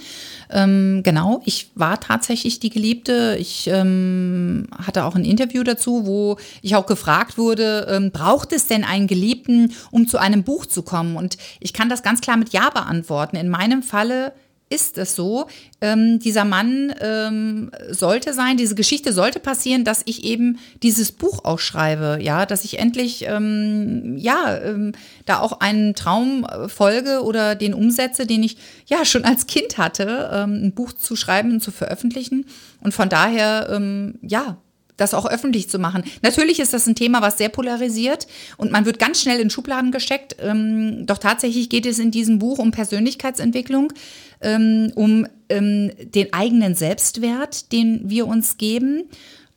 Ähm, 0.50 1.02
genau, 1.02 1.42
ich 1.44 1.70
war 1.74 2.00
tatsächlich 2.00 2.60
die 2.60 2.70
Geliebte. 2.70 3.36
Ich 3.38 3.68
ähm, 3.68 4.68
hatte 4.76 5.04
auch 5.04 5.14
ein 5.14 5.24
Interview 5.24 5.62
dazu, 5.62 6.06
wo 6.06 6.36
ich 6.60 6.76
auch 6.76 6.86
gefragt 6.86 7.38
wurde, 7.38 7.86
ähm, 7.90 8.10
braucht 8.10 8.52
es 8.52 8.66
denn 8.66 8.84
einen 8.84 9.06
Geliebten, 9.06 9.72
um 9.90 10.06
zu 10.06 10.18
einem 10.18 10.42
Buch 10.42 10.66
zu 10.66 10.82
kommen? 10.82 11.16
Und 11.16 11.38
ich 11.60 11.72
kann 11.72 11.88
das 11.88 12.02
ganz 12.02 12.20
klar 12.20 12.36
mit 12.36 12.52
Ja 12.52 12.70
beantworten. 12.70 13.36
In 13.36 13.48
meinem 13.48 13.82
Falle 13.82 14.32
ist 14.72 14.96
es 14.96 15.14
so, 15.14 15.46
ähm, 15.82 16.18
dieser 16.18 16.44
Mann 16.44 16.94
ähm, 17.00 17.70
sollte 17.90 18.32
sein, 18.32 18.56
diese 18.56 18.74
Geschichte 18.74 19.12
sollte 19.12 19.38
passieren, 19.38 19.84
dass 19.84 20.02
ich 20.06 20.24
eben 20.24 20.58
dieses 20.82 21.12
Buch 21.12 21.44
auch 21.44 21.58
schreibe, 21.58 22.18
ja, 22.20 22.46
dass 22.46 22.64
ich 22.64 22.78
endlich, 22.78 23.26
ähm, 23.28 24.16
ja, 24.16 24.58
ähm, 24.58 24.92
da 25.26 25.40
auch 25.40 25.60
einen 25.60 25.94
Traum 25.94 26.44
äh, 26.44 26.68
folge 26.68 27.22
oder 27.22 27.54
den 27.54 27.74
umsetze, 27.74 28.26
den 28.26 28.42
ich 28.42 28.56
ja 28.86 29.04
schon 29.04 29.24
als 29.24 29.46
Kind 29.46 29.76
hatte, 29.76 30.30
ähm, 30.32 30.64
ein 30.64 30.72
Buch 30.72 30.92
zu 30.92 31.16
schreiben 31.16 31.52
und 31.52 31.60
zu 31.60 31.70
veröffentlichen. 31.70 32.46
Und 32.80 32.94
von 32.94 33.10
daher, 33.10 33.68
ähm, 33.70 34.18
ja, 34.22 34.56
das 34.96 35.14
auch 35.14 35.26
öffentlich 35.26 35.68
zu 35.68 35.78
machen. 35.78 36.04
Natürlich 36.22 36.60
ist 36.60 36.72
das 36.72 36.86
ein 36.86 36.94
Thema, 36.94 37.22
was 37.22 37.38
sehr 37.38 37.48
polarisiert 37.48 38.26
und 38.56 38.70
man 38.70 38.84
wird 38.84 38.98
ganz 38.98 39.20
schnell 39.20 39.40
in 39.40 39.50
Schubladen 39.50 39.90
gesteckt. 39.90 40.36
Ähm, 40.40 41.06
doch 41.06 41.18
tatsächlich 41.18 41.68
geht 41.68 41.86
es 41.86 41.98
in 41.98 42.10
diesem 42.10 42.38
Buch 42.38 42.58
um 42.58 42.70
Persönlichkeitsentwicklung, 42.70 43.92
ähm, 44.40 44.92
um 44.94 45.26
ähm, 45.48 45.90
den 46.14 46.32
eigenen 46.32 46.74
Selbstwert, 46.74 47.72
den 47.72 48.08
wir 48.08 48.26
uns 48.26 48.58
geben 48.58 49.04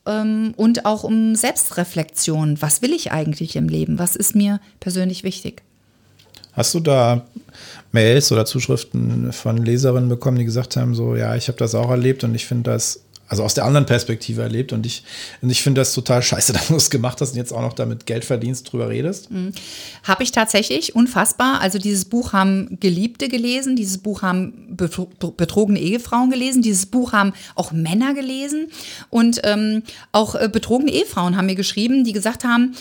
ähm, 0.06 0.54
und 0.56 0.86
auch 0.86 1.04
um 1.04 1.36
Selbstreflexion. 1.36 2.62
Was 2.62 2.82
will 2.82 2.94
ich 2.94 3.12
eigentlich 3.12 3.56
im 3.56 3.68
Leben? 3.68 4.00
Was 4.00 4.16
ist 4.16 4.36
mir 4.36 4.60
persönlich 4.80 5.24
wichtig? 5.24 5.64
Hast 6.54 6.74
du 6.74 6.80
da 6.80 7.26
Mails 7.92 8.32
oder 8.32 8.46
Zuschriften 8.46 9.34
von 9.34 9.58
Leserinnen 9.58 10.10
bekommen, 10.10 10.38
die 10.38 10.46
gesagt 10.46 10.78
haben, 10.78 10.96
so, 10.96 11.16
ja, 11.16 11.36
ich 11.36 11.50
habe 11.50 11.58
das 11.58 11.76
auch 11.76 11.90
erlebt 11.90 12.24
und 12.24 12.34
ich 12.34 12.46
finde 12.46 12.72
das 12.72 13.02
also 13.28 13.44
aus 13.44 13.54
der 13.54 13.66
anderen 13.66 13.86
Perspektive 13.86 14.42
erlebt. 14.42 14.74
Und 14.74 14.86
ich, 14.86 15.04
und 15.42 15.50
ich 15.50 15.62
finde 15.62 15.82
das 15.82 15.94
total 15.94 16.22
scheiße, 16.22 16.54
dass 16.54 16.68
du 16.68 16.76
es 16.76 16.90
gemacht 16.90 17.22
hast 17.22 17.32
und 17.32 17.38
jetzt 17.38 17.52
auch 17.52 17.62
noch 17.62 17.74
damit 17.74 18.06
Geld 18.06 18.26
verdienst, 18.26 18.72
drüber 18.72 18.90
redest. 18.90 19.32
Mhm. 19.32 19.52
Habe 20.04 20.24
ich 20.24 20.32
tatsächlich, 20.32 20.96
unfassbar. 20.96 21.62
Also 21.62 21.80
dieses 21.80 22.06
Buch 22.06 22.34
haben 22.34 22.78
Geliebte 22.80 23.30
gelesen, 23.30 23.76
dieses 23.76 23.98
Buch 23.98 24.22
haben 24.22 24.76
betrogene 24.76 25.80
Ehefrauen 25.80 26.30
gelesen, 26.30 26.62
dieses 26.62 26.86
Buch 26.86 27.14
haben 27.14 27.34
auch 27.56 27.72
Männer 27.72 28.14
gelesen 28.14 28.68
und 29.10 29.42
ähm, 29.44 29.84
auch 30.12 30.36
äh, 30.36 30.50
betrogene 30.52 30.92
Ehefrauen 30.92 31.38
haben 31.38 31.46
mir 31.48 31.56
geschrieben, 31.56 32.04
die 32.04 32.14
gesagt 32.14 32.44
haben, 32.44 32.76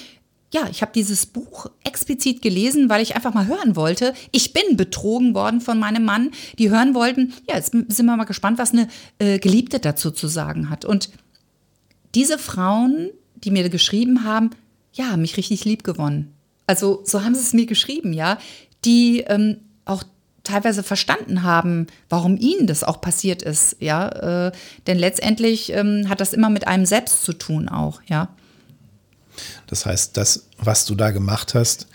ja, 0.54 0.68
ich 0.70 0.82
habe 0.82 0.92
dieses 0.94 1.26
Buch 1.26 1.66
explizit 1.82 2.40
gelesen, 2.40 2.88
weil 2.88 3.02
ich 3.02 3.16
einfach 3.16 3.34
mal 3.34 3.48
hören 3.48 3.74
wollte. 3.74 4.14
Ich 4.30 4.52
bin 4.52 4.76
betrogen 4.76 5.34
worden 5.34 5.60
von 5.60 5.80
meinem 5.80 6.04
Mann. 6.04 6.30
Die 6.60 6.70
hören 6.70 6.94
wollten, 6.94 7.34
ja, 7.48 7.56
jetzt 7.56 7.72
sind 7.72 8.06
wir 8.06 8.16
mal 8.16 8.24
gespannt, 8.24 8.56
was 8.56 8.70
eine 8.70 8.86
äh, 9.18 9.40
Geliebte 9.40 9.80
dazu 9.80 10.12
zu 10.12 10.28
sagen 10.28 10.70
hat. 10.70 10.84
Und 10.84 11.10
diese 12.14 12.38
Frauen, 12.38 13.10
die 13.34 13.50
mir 13.50 13.68
geschrieben 13.68 14.22
haben, 14.22 14.50
ja, 14.92 15.10
haben 15.10 15.22
mich 15.22 15.36
richtig 15.36 15.64
lieb 15.64 15.82
gewonnen. 15.82 16.32
Also 16.68 17.02
so 17.04 17.24
haben 17.24 17.34
sie 17.34 17.40
es 17.40 17.52
mir 17.52 17.66
geschrieben, 17.66 18.12
ja, 18.12 18.38
die 18.84 19.24
ähm, 19.26 19.56
auch 19.84 20.04
teilweise 20.44 20.84
verstanden 20.84 21.42
haben, 21.42 21.88
warum 22.08 22.36
ihnen 22.36 22.68
das 22.68 22.84
auch 22.84 23.00
passiert 23.00 23.42
ist, 23.42 23.76
ja, 23.80 24.46
äh, 24.46 24.52
denn 24.86 24.98
letztendlich 24.98 25.72
ähm, 25.72 26.08
hat 26.08 26.20
das 26.20 26.32
immer 26.32 26.48
mit 26.48 26.68
einem 26.68 26.86
selbst 26.86 27.24
zu 27.24 27.32
tun 27.32 27.68
auch, 27.68 28.02
ja. 28.06 28.28
Das 29.66 29.86
heißt, 29.86 30.16
das, 30.16 30.46
was 30.58 30.84
du 30.84 30.94
da 30.94 31.10
gemacht 31.10 31.54
hast, 31.54 31.86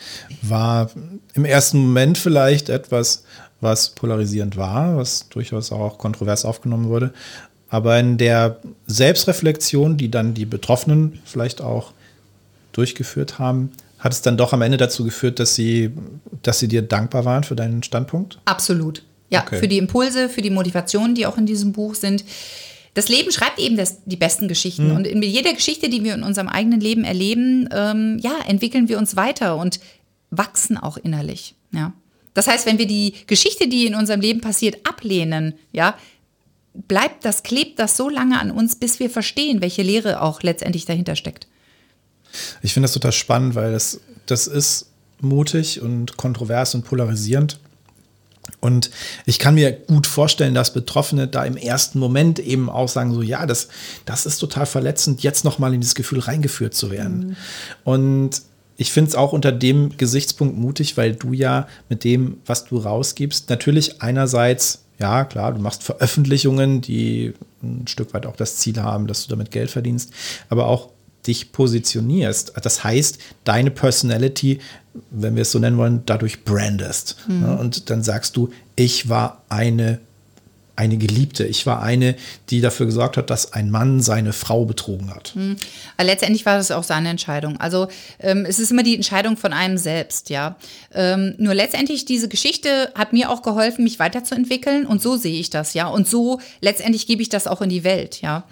war 0.42 0.90
im 1.34 1.46
ersten 1.46 1.80
Moment 1.80 2.18
vielleicht 2.18 2.70
etwas, 2.70 3.24
was 3.62 3.90
polarisierend 3.90 4.58
war, 4.58 4.98
was 4.98 5.28
durchaus 5.30 5.72
auch 5.72 5.98
kontrovers 5.98 6.46
aufgenommen 6.46 6.88
wurde. 6.90 7.14
Aber 7.70 8.00
in 8.00 8.18
der 8.18 8.58
Selbstreflexion, 8.88 9.98
die 9.98 10.10
dann 10.10 10.34
die 10.34 10.46
Betroffenen 10.46 11.20
vielleicht 11.26 11.62
auch 11.62 11.94
durchgeführt 12.72 13.40
haben, 13.40 13.72
hat 14.00 14.14
es 14.14 14.22
dann 14.22 14.38
doch 14.38 14.54
am 14.54 14.62
Ende 14.62 14.78
dazu 14.78 15.04
geführt, 15.04 15.40
dass 15.40 15.56
sie, 15.56 15.92
dass 16.42 16.60
sie 16.60 16.68
dir 16.68 16.82
dankbar 16.82 17.26
waren 17.26 17.44
für 17.44 17.56
deinen 17.56 17.84
Standpunkt? 17.84 18.40
Absolut. 18.46 19.04
Ja, 19.30 19.44
okay. 19.44 19.60
für 19.60 19.68
die 19.68 19.78
Impulse, 19.78 20.30
für 20.30 20.42
die 20.42 20.50
Motivationen, 20.50 21.14
die 21.14 21.28
auch 21.28 21.38
in 21.38 21.46
diesem 21.46 21.74
Buch 21.74 21.96
sind 21.96 22.24
das 22.94 23.08
Leben 23.10 23.32
schreibt 23.32 23.60
eben 23.60 23.78
das, 23.78 24.04
die 24.06 24.18
besten 24.18 24.48
Geschichten. 24.48 24.90
Mhm. 24.90 24.96
Und 24.96 25.08
in 25.08 25.22
jeder 25.22 25.54
Geschichte, 25.54 25.90
die 25.90 26.04
wir 26.04 26.14
in 26.14 26.24
unserem 26.24 26.48
eigenen 26.48 26.80
Leben 26.80 27.04
erleben, 27.04 27.70
ähm, 27.72 28.18
ja, 28.22 28.34
entwickeln 28.48 28.90
wir 28.90 28.98
uns 28.98 29.16
weiter 29.16 29.58
und 29.58 29.80
wachsen 30.32 30.78
auch 30.78 30.98
innerlich. 30.98 31.56
Ja. 31.72 31.94
Das 32.34 32.48
heißt, 32.48 32.66
wenn 32.66 32.78
wir 32.78 32.88
die 32.88 33.14
Geschichte, 33.28 33.68
die 33.68 33.86
in 33.86 33.96
unserem 33.96 34.22
Leben 34.22 34.42
passiert, 34.42 34.88
ablehnen, 34.88 35.54
ja, 35.72 35.96
bleibt 36.74 37.26
das, 37.26 37.44
klebt 37.44 37.80
das 37.80 37.98
so 37.98 38.10
lange 38.10 38.40
an 38.40 38.52
uns, 38.52 38.76
bis 38.76 39.00
wir 39.00 39.10
verstehen, 39.10 39.62
welche 39.62 39.82
Lehre 39.82 40.22
auch 40.22 40.42
letztendlich 40.44 40.86
dahinter 40.86 41.16
steckt. 41.16 41.48
Ich 42.62 42.74
finde 42.74 42.86
das 42.86 42.94
total 42.94 43.12
spannend, 43.12 43.56
weil 43.56 43.72
das, 43.72 44.00
das 44.28 44.48
ist 44.48 44.92
mutig 45.20 45.82
und 45.82 46.18
kontrovers 46.18 46.76
und 46.76 46.84
polarisierend. 46.84 47.60
Und 48.62 48.92
ich 49.26 49.40
kann 49.40 49.56
mir 49.56 49.72
gut 49.72 50.06
vorstellen, 50.06 50.54
dass 50.54 50.74
Betroffene 50.74 51.28
da 51.28 51.46
im 51.46 51.58
ersten 51.58 52.00
Moment 52.00 52.40
eben 52.40 52.70
auch 52.70 52.90
sagen, 52.90 53.14
so 53.14 53.22
ja, 53.22 53.46
das, 53.46 53.70
das 54.06 54.26
ist 54.26 54.40
total 54.40 54.66
verletzend, 54.66 55.24
jetzt 55.24 55.46
nochmal 55.46 55.74
in 55.74 55.82
dieses 55.82 55.96
Gefühl 55.96 56.20
reingeführt 56.20 56.74
zu 56.74 56.92
werden. 56.92 57.20
Mhm. 57.20 57.36
Und 57.86 58.42
ich 58.76 58.92
finde 58.92 59.10
es 59.10 59.16
auch 59.16 59.34
unter 59.34 59.52
dem 59.52 59.98
Gesichtspunkt 59.98 60.58
mutig, 60.58 60.96
weil 60.98 61.16
du 61.16 61.34
ja 61.34 61.68
mit 61.90 62.04
dem, 62.04 62.38
was 62.46 62.66
du 62.66 62.78
rausgibst, 62.78 63.50
natürlich 63.50 64.02
einerseits, 64.02 64.86
ja 65.00 65.26
klar, 65.26 65.54
du 65.54 65.60
machst 65.60 65.84
Veröffentlichungen, 65.84 66.82
die 66.82 67.34
ein 67.62 67.88
Stück 67.88 68.14
weit 68.14 68.26
auch 68.26 68.38
das 68.38 68.56
Ziel 68.56 68.82
haben, 68.82 69.08
dass 69.08 69.24
du 69.24 69.30
damit 69.30 69.52
Geld 69.52 69.70
verdienst, 69.70 70.12
aber 70.50 70.68
auch 70.68 70.92
dich 71.30 71.52
positionierst. 71.52 72.54
Das 72.62 72.84
heißt, 72.84 73.20
deine 73.44 73.72
Personality, 73.72 74.60
wenn 75.12 75.36
wir 75.36 75.44
es 75.44 75.52
so 75.52 75.60
nennen 75.60 75.78
wollen, 75.78 76.04
dadurch 76.06 76.44
brandest. 76.44 77.16
Mhm. 77.28 77.60
Und 77.60 77.90
dann 77.90 78.04
sagst 78.04 78.36
du, 78.36 78.50
ich 78.76 79.08
war 79.08 79.44
eine 79.48 80.00
eine 80.80 80.98
Geliebte. 80.98 81.46
Ich 81.46 81.66
war 81.66 81.84
eine, 81.84 82.16
die 82.50 82.62
dafür 82.62 82.86
gesorgt 82.86 83.18
hat, 83.18 83.30
dass 83.30 83.52
ein 83.52 83.70
Mann 83.70 84.02
seine 84.02 84.32
Frau 84.32 84.64
betrogen 84.64 85.14
hat. 85.14 85.36
Mhm. 85.36 85.58
Letztendlich 86.02 86.46
war 86.46 86.56
das 86.56 86.72
auch 86.72 86.84
seine 86.84 87.10
Entscheidung. 87.10 87.60
Also 87.60 87.90
ähm, 88.20 88.46
es 88.48 88.60
ist 88.60 88.72
immer 88.72 88.84
die 88.84 88.96
Entscheidung 88.96 89.36
von 89.36 89.52
einem 89.52 89.78
selbst, 89.78 90.30
ja. 90.30 90.56
Ähm, 90.94 91.36
nur 91.38 91.54
letztendlich 91.54 92.06
diese 92.06 92.30
Geschichte 92.30 92.94
hat 92.96 93.12
mir 93.12 93.30
auch 93.30 93.42
geholfen, 93.42 93.84
mich 93.84 94.00
weiterzuentwickeln 94.00 94.86
und 94.86 95.02
so 95.02 95.18
sehe 95.18 95.38
ich 95.38 95.50
das, 95.50 95.74
ja. 95.74 95.88
Und 95.88 96.08
so 96.08 96.40
letztendlich 96.62 97.08
gebe 97.08 97.22
ich 97.22 97.28
das 97.28 97.46
auch 97.46 97.62
in 97.62 97.70
die 97.70 97.84
Welt, 97.84 98.22
ja. 98.22 98.46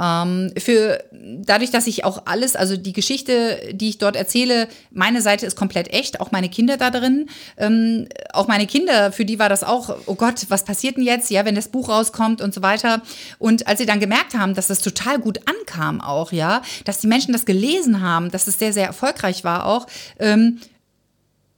Ähm, 0.00 0.52
für 0.58 1.02
dadurch, 1.46 1.70
dass 1.70 1.86
ich 1.86 2.04
auch 2.04 2.22
alles, 2.26 2.56
also 2.56 2.76
die 2.76 2.92
Geschichte, 2.92 3.58
die 3.72 3.90
ich 3.90 3.98
dort 3.98 4.16
erzähle, 4.16 4.68
meine 4.90 5.22
Seite 5.22 5.46
ist 5.46 5.56
komplett 5.56 5.92
echt, 5.92 6.20
auch 6.20 6.32
meine 6.32 6.48
Kinder 6.48 6.76
da 6.76 6.90
drin, 6.90 7.28
ähm, 7.56 8.08
auch 8.32 8.48
meine 8.48 8.66
Kinder, 8.66 9.12
für 9.12 9.24
die 9.24 9.38
war 9.38 9.48
das 9.48 9.62
auch, 9.62 9.96
oh 10.06 10.14
Gott, 10.14 10.46
was 10.48 10.64
passiert 10.64 10.96
denn 10.96 11.04
jetzt, 11.04 11.30
ja, 11.30 11.44
wenn 11.44 11.54
das 11.54 11.68
Buch 11.68 11.88
rauskommt 11.88 12.40
und 12.40 12.52
so 12.52 12.62
weiter. 12.62 13.02
Und 13.38 13.66
als 13.66 13.78
sie 13.78 13.86
dann 13.86 14.00
gemerkt 14.00 14.34
haben, 14.34 14.54
dass 14.54 14.66
das 14.66 14.80
total 14.80 15.18
gut 15.18 15.40
ankam 15.46 16.00
auch, 16.00 16.32
ja, 16.32 16.62
dass 16.84 16.98
die 16.98 17.06
Menschen 17.06 17.32
das 17.32 17.44
gelesen 17.44 18.00
haben, 18.00 18.30
dass 18.30 18.46
es 18.46 18.58
sehr, 18.58 18.72
sehr 18.72 18.86
erfolgreich 18.86 19.44
war 19.44 19.66
auch, 19.66 19.86
ähm, 20.18 20.60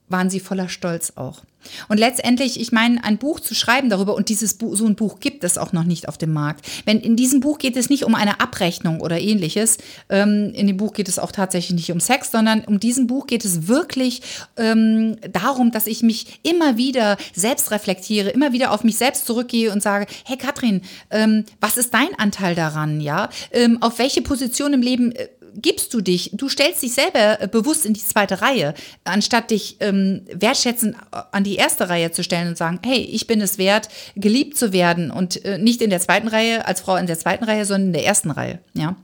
waren 0.08 0.30
sie 0.30 0.40
voller 0.40 0.68
Stolz 0.68 1.12
auch. 1.16 1.42
Und 1.88 1.98
letztendlich, 1.98 2.60
ich 2.60 2.72
meine, 2.72 3.02
ein 3.04 3.18
Buch 3.18 3.40
zu 3.40 3.54
schreiben 3.54 3.90
darüber 3.90 4.14
und 4.14 4.28
dieses 4.28 4.54
Buch, 4.54 4.76
so 4.76 4.86
ein 4.86 4.94
Buch 4.94 5.20
gibt 5.20 5.44
es 5.44 5.58
auch 5.58 5.72
noch 5.72 5.84
nicht 5.84 6.08
auf 6.08 6.18
dem 6.18 6.32
Markt. 6.32 6.66
Wenn 6.84 7.00
in 7.00 7.16
diesem 7.16 7.40
Buch 7.40 7.58
geht 7.58 7.76
es 7.76 7.90
nicht 7.90 8.04
um 8.04 8.14
eine 8.14 8.40
Abrechnung 8.40 9.00
oder 9.00 9.20
ähnliches. 9.20 9.78
Ähm, 10.08 10.52
in 10.54 10.66
dem 10.66 10.76
Buch 10.76 10.92
geht 10.92 11.08
es 11.08 11.18
auch 11.18 11.32
tatsächlich 11.32 11.74
nicht 11.74 11.92
um 11.92 12.00
Sex, 12.00 12.30
sondern 12.30 12.64
um 12.64 12.80
diesem 12.80 13.06
Buch 13.06 13.26
geht 13.26 13.44
es 13.44 13.68
wirklich 13.68 14.22
ähm, 14.56 15.16
darum, 15.32 15.70
dass 15.70 15.86
ich 15.86 16.02
mich 16.02 16.40
immer 16.42 16.76
wieder 16.76 17.16
selbst 17.34 17.70
reflektiere, 17.70 18.30
immer 18.30 18.52
wieder 18.52 18.72
auf 18.72 18.84
mich 18.84 18.96
selbst 18.96 19.26
zurückgehe 19.26 19.72
und 19.72 19.82
sage, 19.82 20.06
hey 20.24 20.36
Katrin, 20.36 20.82
ähm, 21.10 21.44
was 21.60 21.76
ist 21.76 21.92
dein 21.94 22.16
Anteil 22.18 22.54
daran? 22.54 23.00
Ja, 23.00 23.28
ähm, 23.52 23.82
auf 23.82 23.98
welche 23.98 24.22
Position 24.22 24.72
im 24.72 24.82
Leben 24.82 25.12
äh, 25.12 25.28
gibst 25.56 25.92
du 25.94 26.00
dich, 26.00 26.30
du 26.34 26.48
stellst 26.48 26.82
dich 26.82 26.94
selber 26.94 27.40
äh, 27.40 27.48
bewusst 27.48 27.86
in 27.86 27.94
die 27.94 28.04
zweite 28.04 28.42
Reihe, 28.42 28.74
anstatt 29.04 29.50
dich 29.50 29.76
ähm, 29.80 30.22
wertschätzend 30.32 30.96
an 31.10 31.44
die 31.44 31.56
erste 31.56 31.88
Reihe 31.88 32.12
zu 32.12 32.22
stellen 32.22 32.48
und 32.48 32.58
sagen, 32.58 32.80
hey, 32.84 33.00
ich 33.00 33.26
bin 33.26 33.40
es 33.40 33.58
wert, 33.58 33.88
geliebt 34.14 34.56
zu 34.56 34.72
werden 34.72 35.10
und 35.10 35.44
äh, 35.44 35.58
nicht 35.58 35.82
in 35.82 35.90
der 35.90 36.00
zweiten 36.00 36.28
Reihe, 36.28 36.66
als 36.66 36.80
Frau 36.80 36.96
in 36.96 37.06
der 37.06 37.18
zweiten 37.18 37.44
Reihe, 37.44 37.64
sondern 37.64 37.88
in 37.88 37.92
der 37.94 38.04
ersten 38.04 38.30
Reihe, 38.30 38.58
ja. 38.74 38.96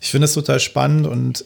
Ich 0.00 0.10
finde 0.10 0.26
es 0.26 0.34
total 0.34 0.60
spannend 0.60 1.06
und 1.06 1.44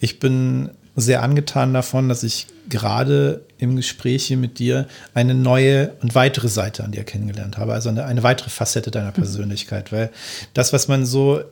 ich 0.00 0.18
bin 0.18 0.70
sehr 0.96 1.22
angetan 1.22 1.74
davon, 1.74 2.08
dass 2.08 2.22
ich 2.22 2.46
gerade 2.68 3.42
im 3.58 3.76
Gespräch 3.76 4.26
hier 4.26 4.36
mit 4.36 4.58
dir 4.58 4.86
eine 5.14 5.34
neue 5.34 5.94
und 6.02 6.14
weitere 6.14 6.48
Seite 6.48 6.84
an 6.84 6.92
dir 6.92 7.04
kennengelernt 7.04 7.56
habe, 7.56 7.72
also 7.72 7.88
eine, 7.88 8.04
eine 8.04 8.22
weitere 8.22 8.50
Facette 8.50 8.90
deiner 8.90 9.12
Persönlichkeit, 9.12 9.92
weil 9.92 10.10
das, 10.54 10.72
was 10.72 10.88
man 10.88 11.06
so 11.06 11.42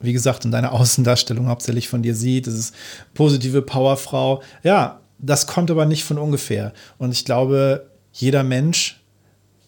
wie 0.00 0.12
gesagt, 0.12 0.44
in 0.44 0.50
deiner 0.50 0.72
Außendarstellung 0.72 1.48
hauptsächlich 1.48 1.88
von 1.88 2.02
dir 2.02 2.14
sieht, 2.14 2.46
dieses 2.46 2.72
positive 3.14 3.62
Powerfrau. 3.62 4.42
Ja, 4.62 5.00
das 5.18 5.46
kommt 5.46 5.70
aber 5.70 5.86
nicht 5.86 6.04
von 6.04 6.18
ungefähr. 6.18 6.72
Und 6.98 7.12
ich 7.12 7.24
glaube, 7.24 7.90
jeder 8.12 8.42
Mensch, 8.44 9.00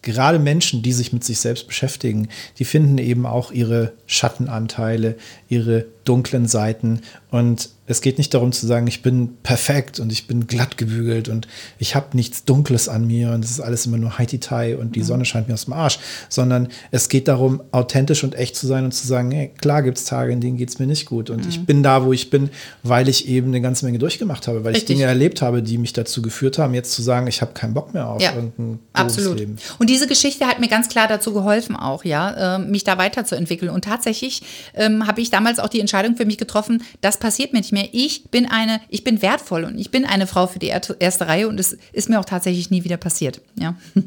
gerade 0.01 0.39
Menschen, 0.39 0.81
die 0.81 0.93
sich 0.93 1.13
mit 1.13 1.23
sich 1.23 1.39
selbst 1.39 1.67
beschäftigen, 1.67 2.29
die 2.57 2.65
finden 2.65 2.97
eben 2.97 3.25
auch 3.25 3.51
ihre 3.51 3.93
Schattenanteile, 4.05 5.17
ihre 5.49 5.85
dunklen 6.05 6.47
Seiten. 6.47 7.01
Und 7.29 7.69
es 7.91 8.01
geht 8.01 8.17
nicht 8.17 8.33
darum 8.33 8.51
zu 8.51 8.65
sagen, 8.65 8.87
ich 8.87 9.01
bin 9.01 9.37
perfekt 9.43 9.99
und 9.99 10.11
ich 10.11 10.25
bin 10.27 10.47
glatt 10.47 10.77
gebügelt 10.77 11.29
und 11.29 11.47
ich 11.77 11.95
habe 11.95 12.07
nichts 12.13 12.45
Dunkles 12.45 12.87
an 12.87 13.05
mir 13.05 13.31
und 13.31 13.43
es 13.43 13.51
ist 13.51 13.59
alles 13.59 13.85
immer 13.85 13.97
nur 13.97 14.17
Haiti-Tai 14.17 14.77
und 14.77 14.95
die 14.95 15.01
mhm. 15.01 15.05
Sonne 15.05 15.25
scheint 15.25 15.47
mir 15.47 15.53
aus 15.53 15.65
dem 15.65 15.73
Arsch, 15.73 15.99
sondern 16.29 16.69
es 16.91 17.09
geht 17.09 17.27
darum, 17.27 17.61
authentisch 17.71 18.23
und 18.23 18.35
echt 18.35 18.55
zu 18.55 18.65
sein 18.65 18.85
und 18.85 18.93
zu 18.93 19.05
sagen, 19.05 19.31
hey, 19.31 19.51
klar 19.59 19.83
gibt 19.83 19.97
es 19.97 20.05
Tage, 20.05 20.31
in 20.31 20.41
denen 20.41 20.57
geht 20.57 20.69
es 20.69 20.79
mir 20.79 20.87
nicht 20.87 21.05
gut 21.05 21.29
und 21.29 21.43
mhm. 21.43 21.49
ich 21.49 21.65
bin 21.65 21.83
da, 21.83 22.05
wo 22.05 22.13
ich 22.13 22.29
bin, 22.29 22.49
weil 22.83 23.09
ich 23.09 23.27
eben 23.27 23.47
eine 23.47 23.61
ganze 23.61 23.85
Menge 23.85 23.99
durchgemacht 23.99 24.47
habe, 24.47 24.63
weil 24.63 24.73
Richtig. 24.73 24.89
ich 24.89 24.97
Dinge 24.97 25.07
erlebt 25.07 25.41
habe, 25.41 25.61
die 25.61 25.77
mich 25.77 25.93
dazu 25.93 26.21
geführt 26.21 26.57
haben, 26.57 26.73
jetzt 26.73 26.93
zu 26.93 27.01
sagen, 27.01 27.27
ich 27.27 27.41
habe 27.41 27.53
keinen 27.53 27.73
Bock 27.73 27.93
mehr 27.93 28.07
auf 28.07 28.21
ja, 28.21 28.33
irgendein 28.33 28.79
absolut. 28.93 29.39
Leben. 29.39 29.57
Und 29.79 29.89
diese 29.89 30.07
Geschichte 30.07 30.47
hat 30.47 30.59
mir 30.59 30.69
ganz 30.69 30.87
klar 30.87 31.07
dazu 31.07 31.33
geholfen 31.33 31.75
auch, 31.75 32.05
ja, 32.05 32.55
äh, 32.55 32.59
mich 32.59 32.83
da 32.83 32.97
weiterzuentwickeln 32.97 33.71
und 33.71 33.83
tatsächlich 33.83 34.43
ähm, 34.75 35.07
habe 35.07 35.21
ich 35.21 35.29
damals 35.29 35.59
auch 35.59 35.69
die 35.69 35.79
Entscheidung 35.79 36.00
für 36.15 36.25
mich 36.25 36.37
getroffen, 36.37 36.83
das 37.01 37.17
passiert 37.17 37.53
mir 37.53 37.59
nicht 37.59 37.71
mehr. 37.71 37.89
Ich 37.91 38.29
bin 38.29 38.45
eine, 38.45 38.81
ich 38.89 39.03
bin 39.03 39.21
wertvoll 39.21 39.63
und 39.63 39.77
ich 39.77 39.91
bin 39.91 40.05
eine 40.05 40.27
Frau 40.27 40.47
für 40.47 40.59
die 40.59 40.67
erste 40.67 41.27
Reihe 41.27 41.47
und 41.47 41.59
es 41.59 41.77
ist 41.93 42.09
mir 42.09 42.19
auch 42.19 42.25
tatsächlich 42.25 42.69
nie 42.69 42.83
wieder 42.83 42.97
passiert. 42.97 43.41
Ja. 43.55 43.75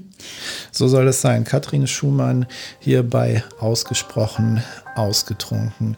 So 0.71 0.89
soll 0.89 1.07
es 1.09 1.21
sein. 1.21 1.45
Katrin 1.45 1.87
Schumann 1.87 2.47
hier 2.79 3.03
bei 3.03 3.45
Ausgesprochen 3.59 4.63
Ausgetrunken. 4.95 5.97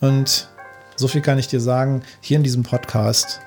Und 0.00 0.48
so 0.96 1.06
viel 1.06 1.20
kann 1.20 1.38
ich 1.38 1.46
dir 1.46 1.60
sagen, 1.60 2.02
hier 2.20 2.38
in 2.38 2.42
diesem 2.42 2.64
Podcast 2.64 3.40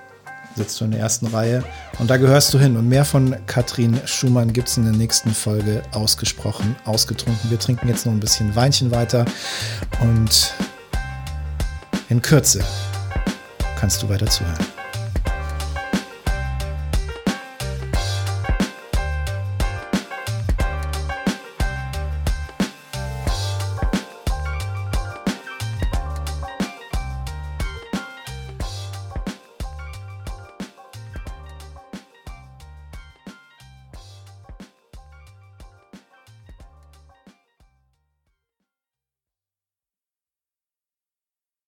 sitzt 0.56 0.80
du 0.80 0.86
in 0.86 0.92
der 0.92 1.00
ersten 1.00 1.28
Reihe 1.28 1.64
und 2.00 2.10
da 2.10 2.18
gehörst 2.18 2.54
du 2.54 2.60
hin. 2.60 2.78
Und 2.78 2.88
mehr 2.88 3.06
von 3.06 3.36
Katrin 3.46 4.00
Schumann 4.06 4.54
gibt 4.54 4.70
es 4.70 4.78
in 4.78 4.84
der 4.84 4.94
nächsten 4.94 5.32
Folge 5.32 5.84
ausgesprochen, 5.92 6.76
ausgetrunken. 6.86 7.50
Wir 7.50 7.60
trinken 7.60 7.88
jetzt 7.88 8.06
noch 8.06 8.14
ein 8.14 8.20
bisschen 8.20 8.56
Weinchen 8.56 8.92
weiter 8.92 9.26
und 10.02 10.54
in 12.12 12.21
Kürze 12.21 12.62
kannst 13.80 14.04
du 14.04 14.10
weiter 14.10 14.28
zuhören. 14.28 14.81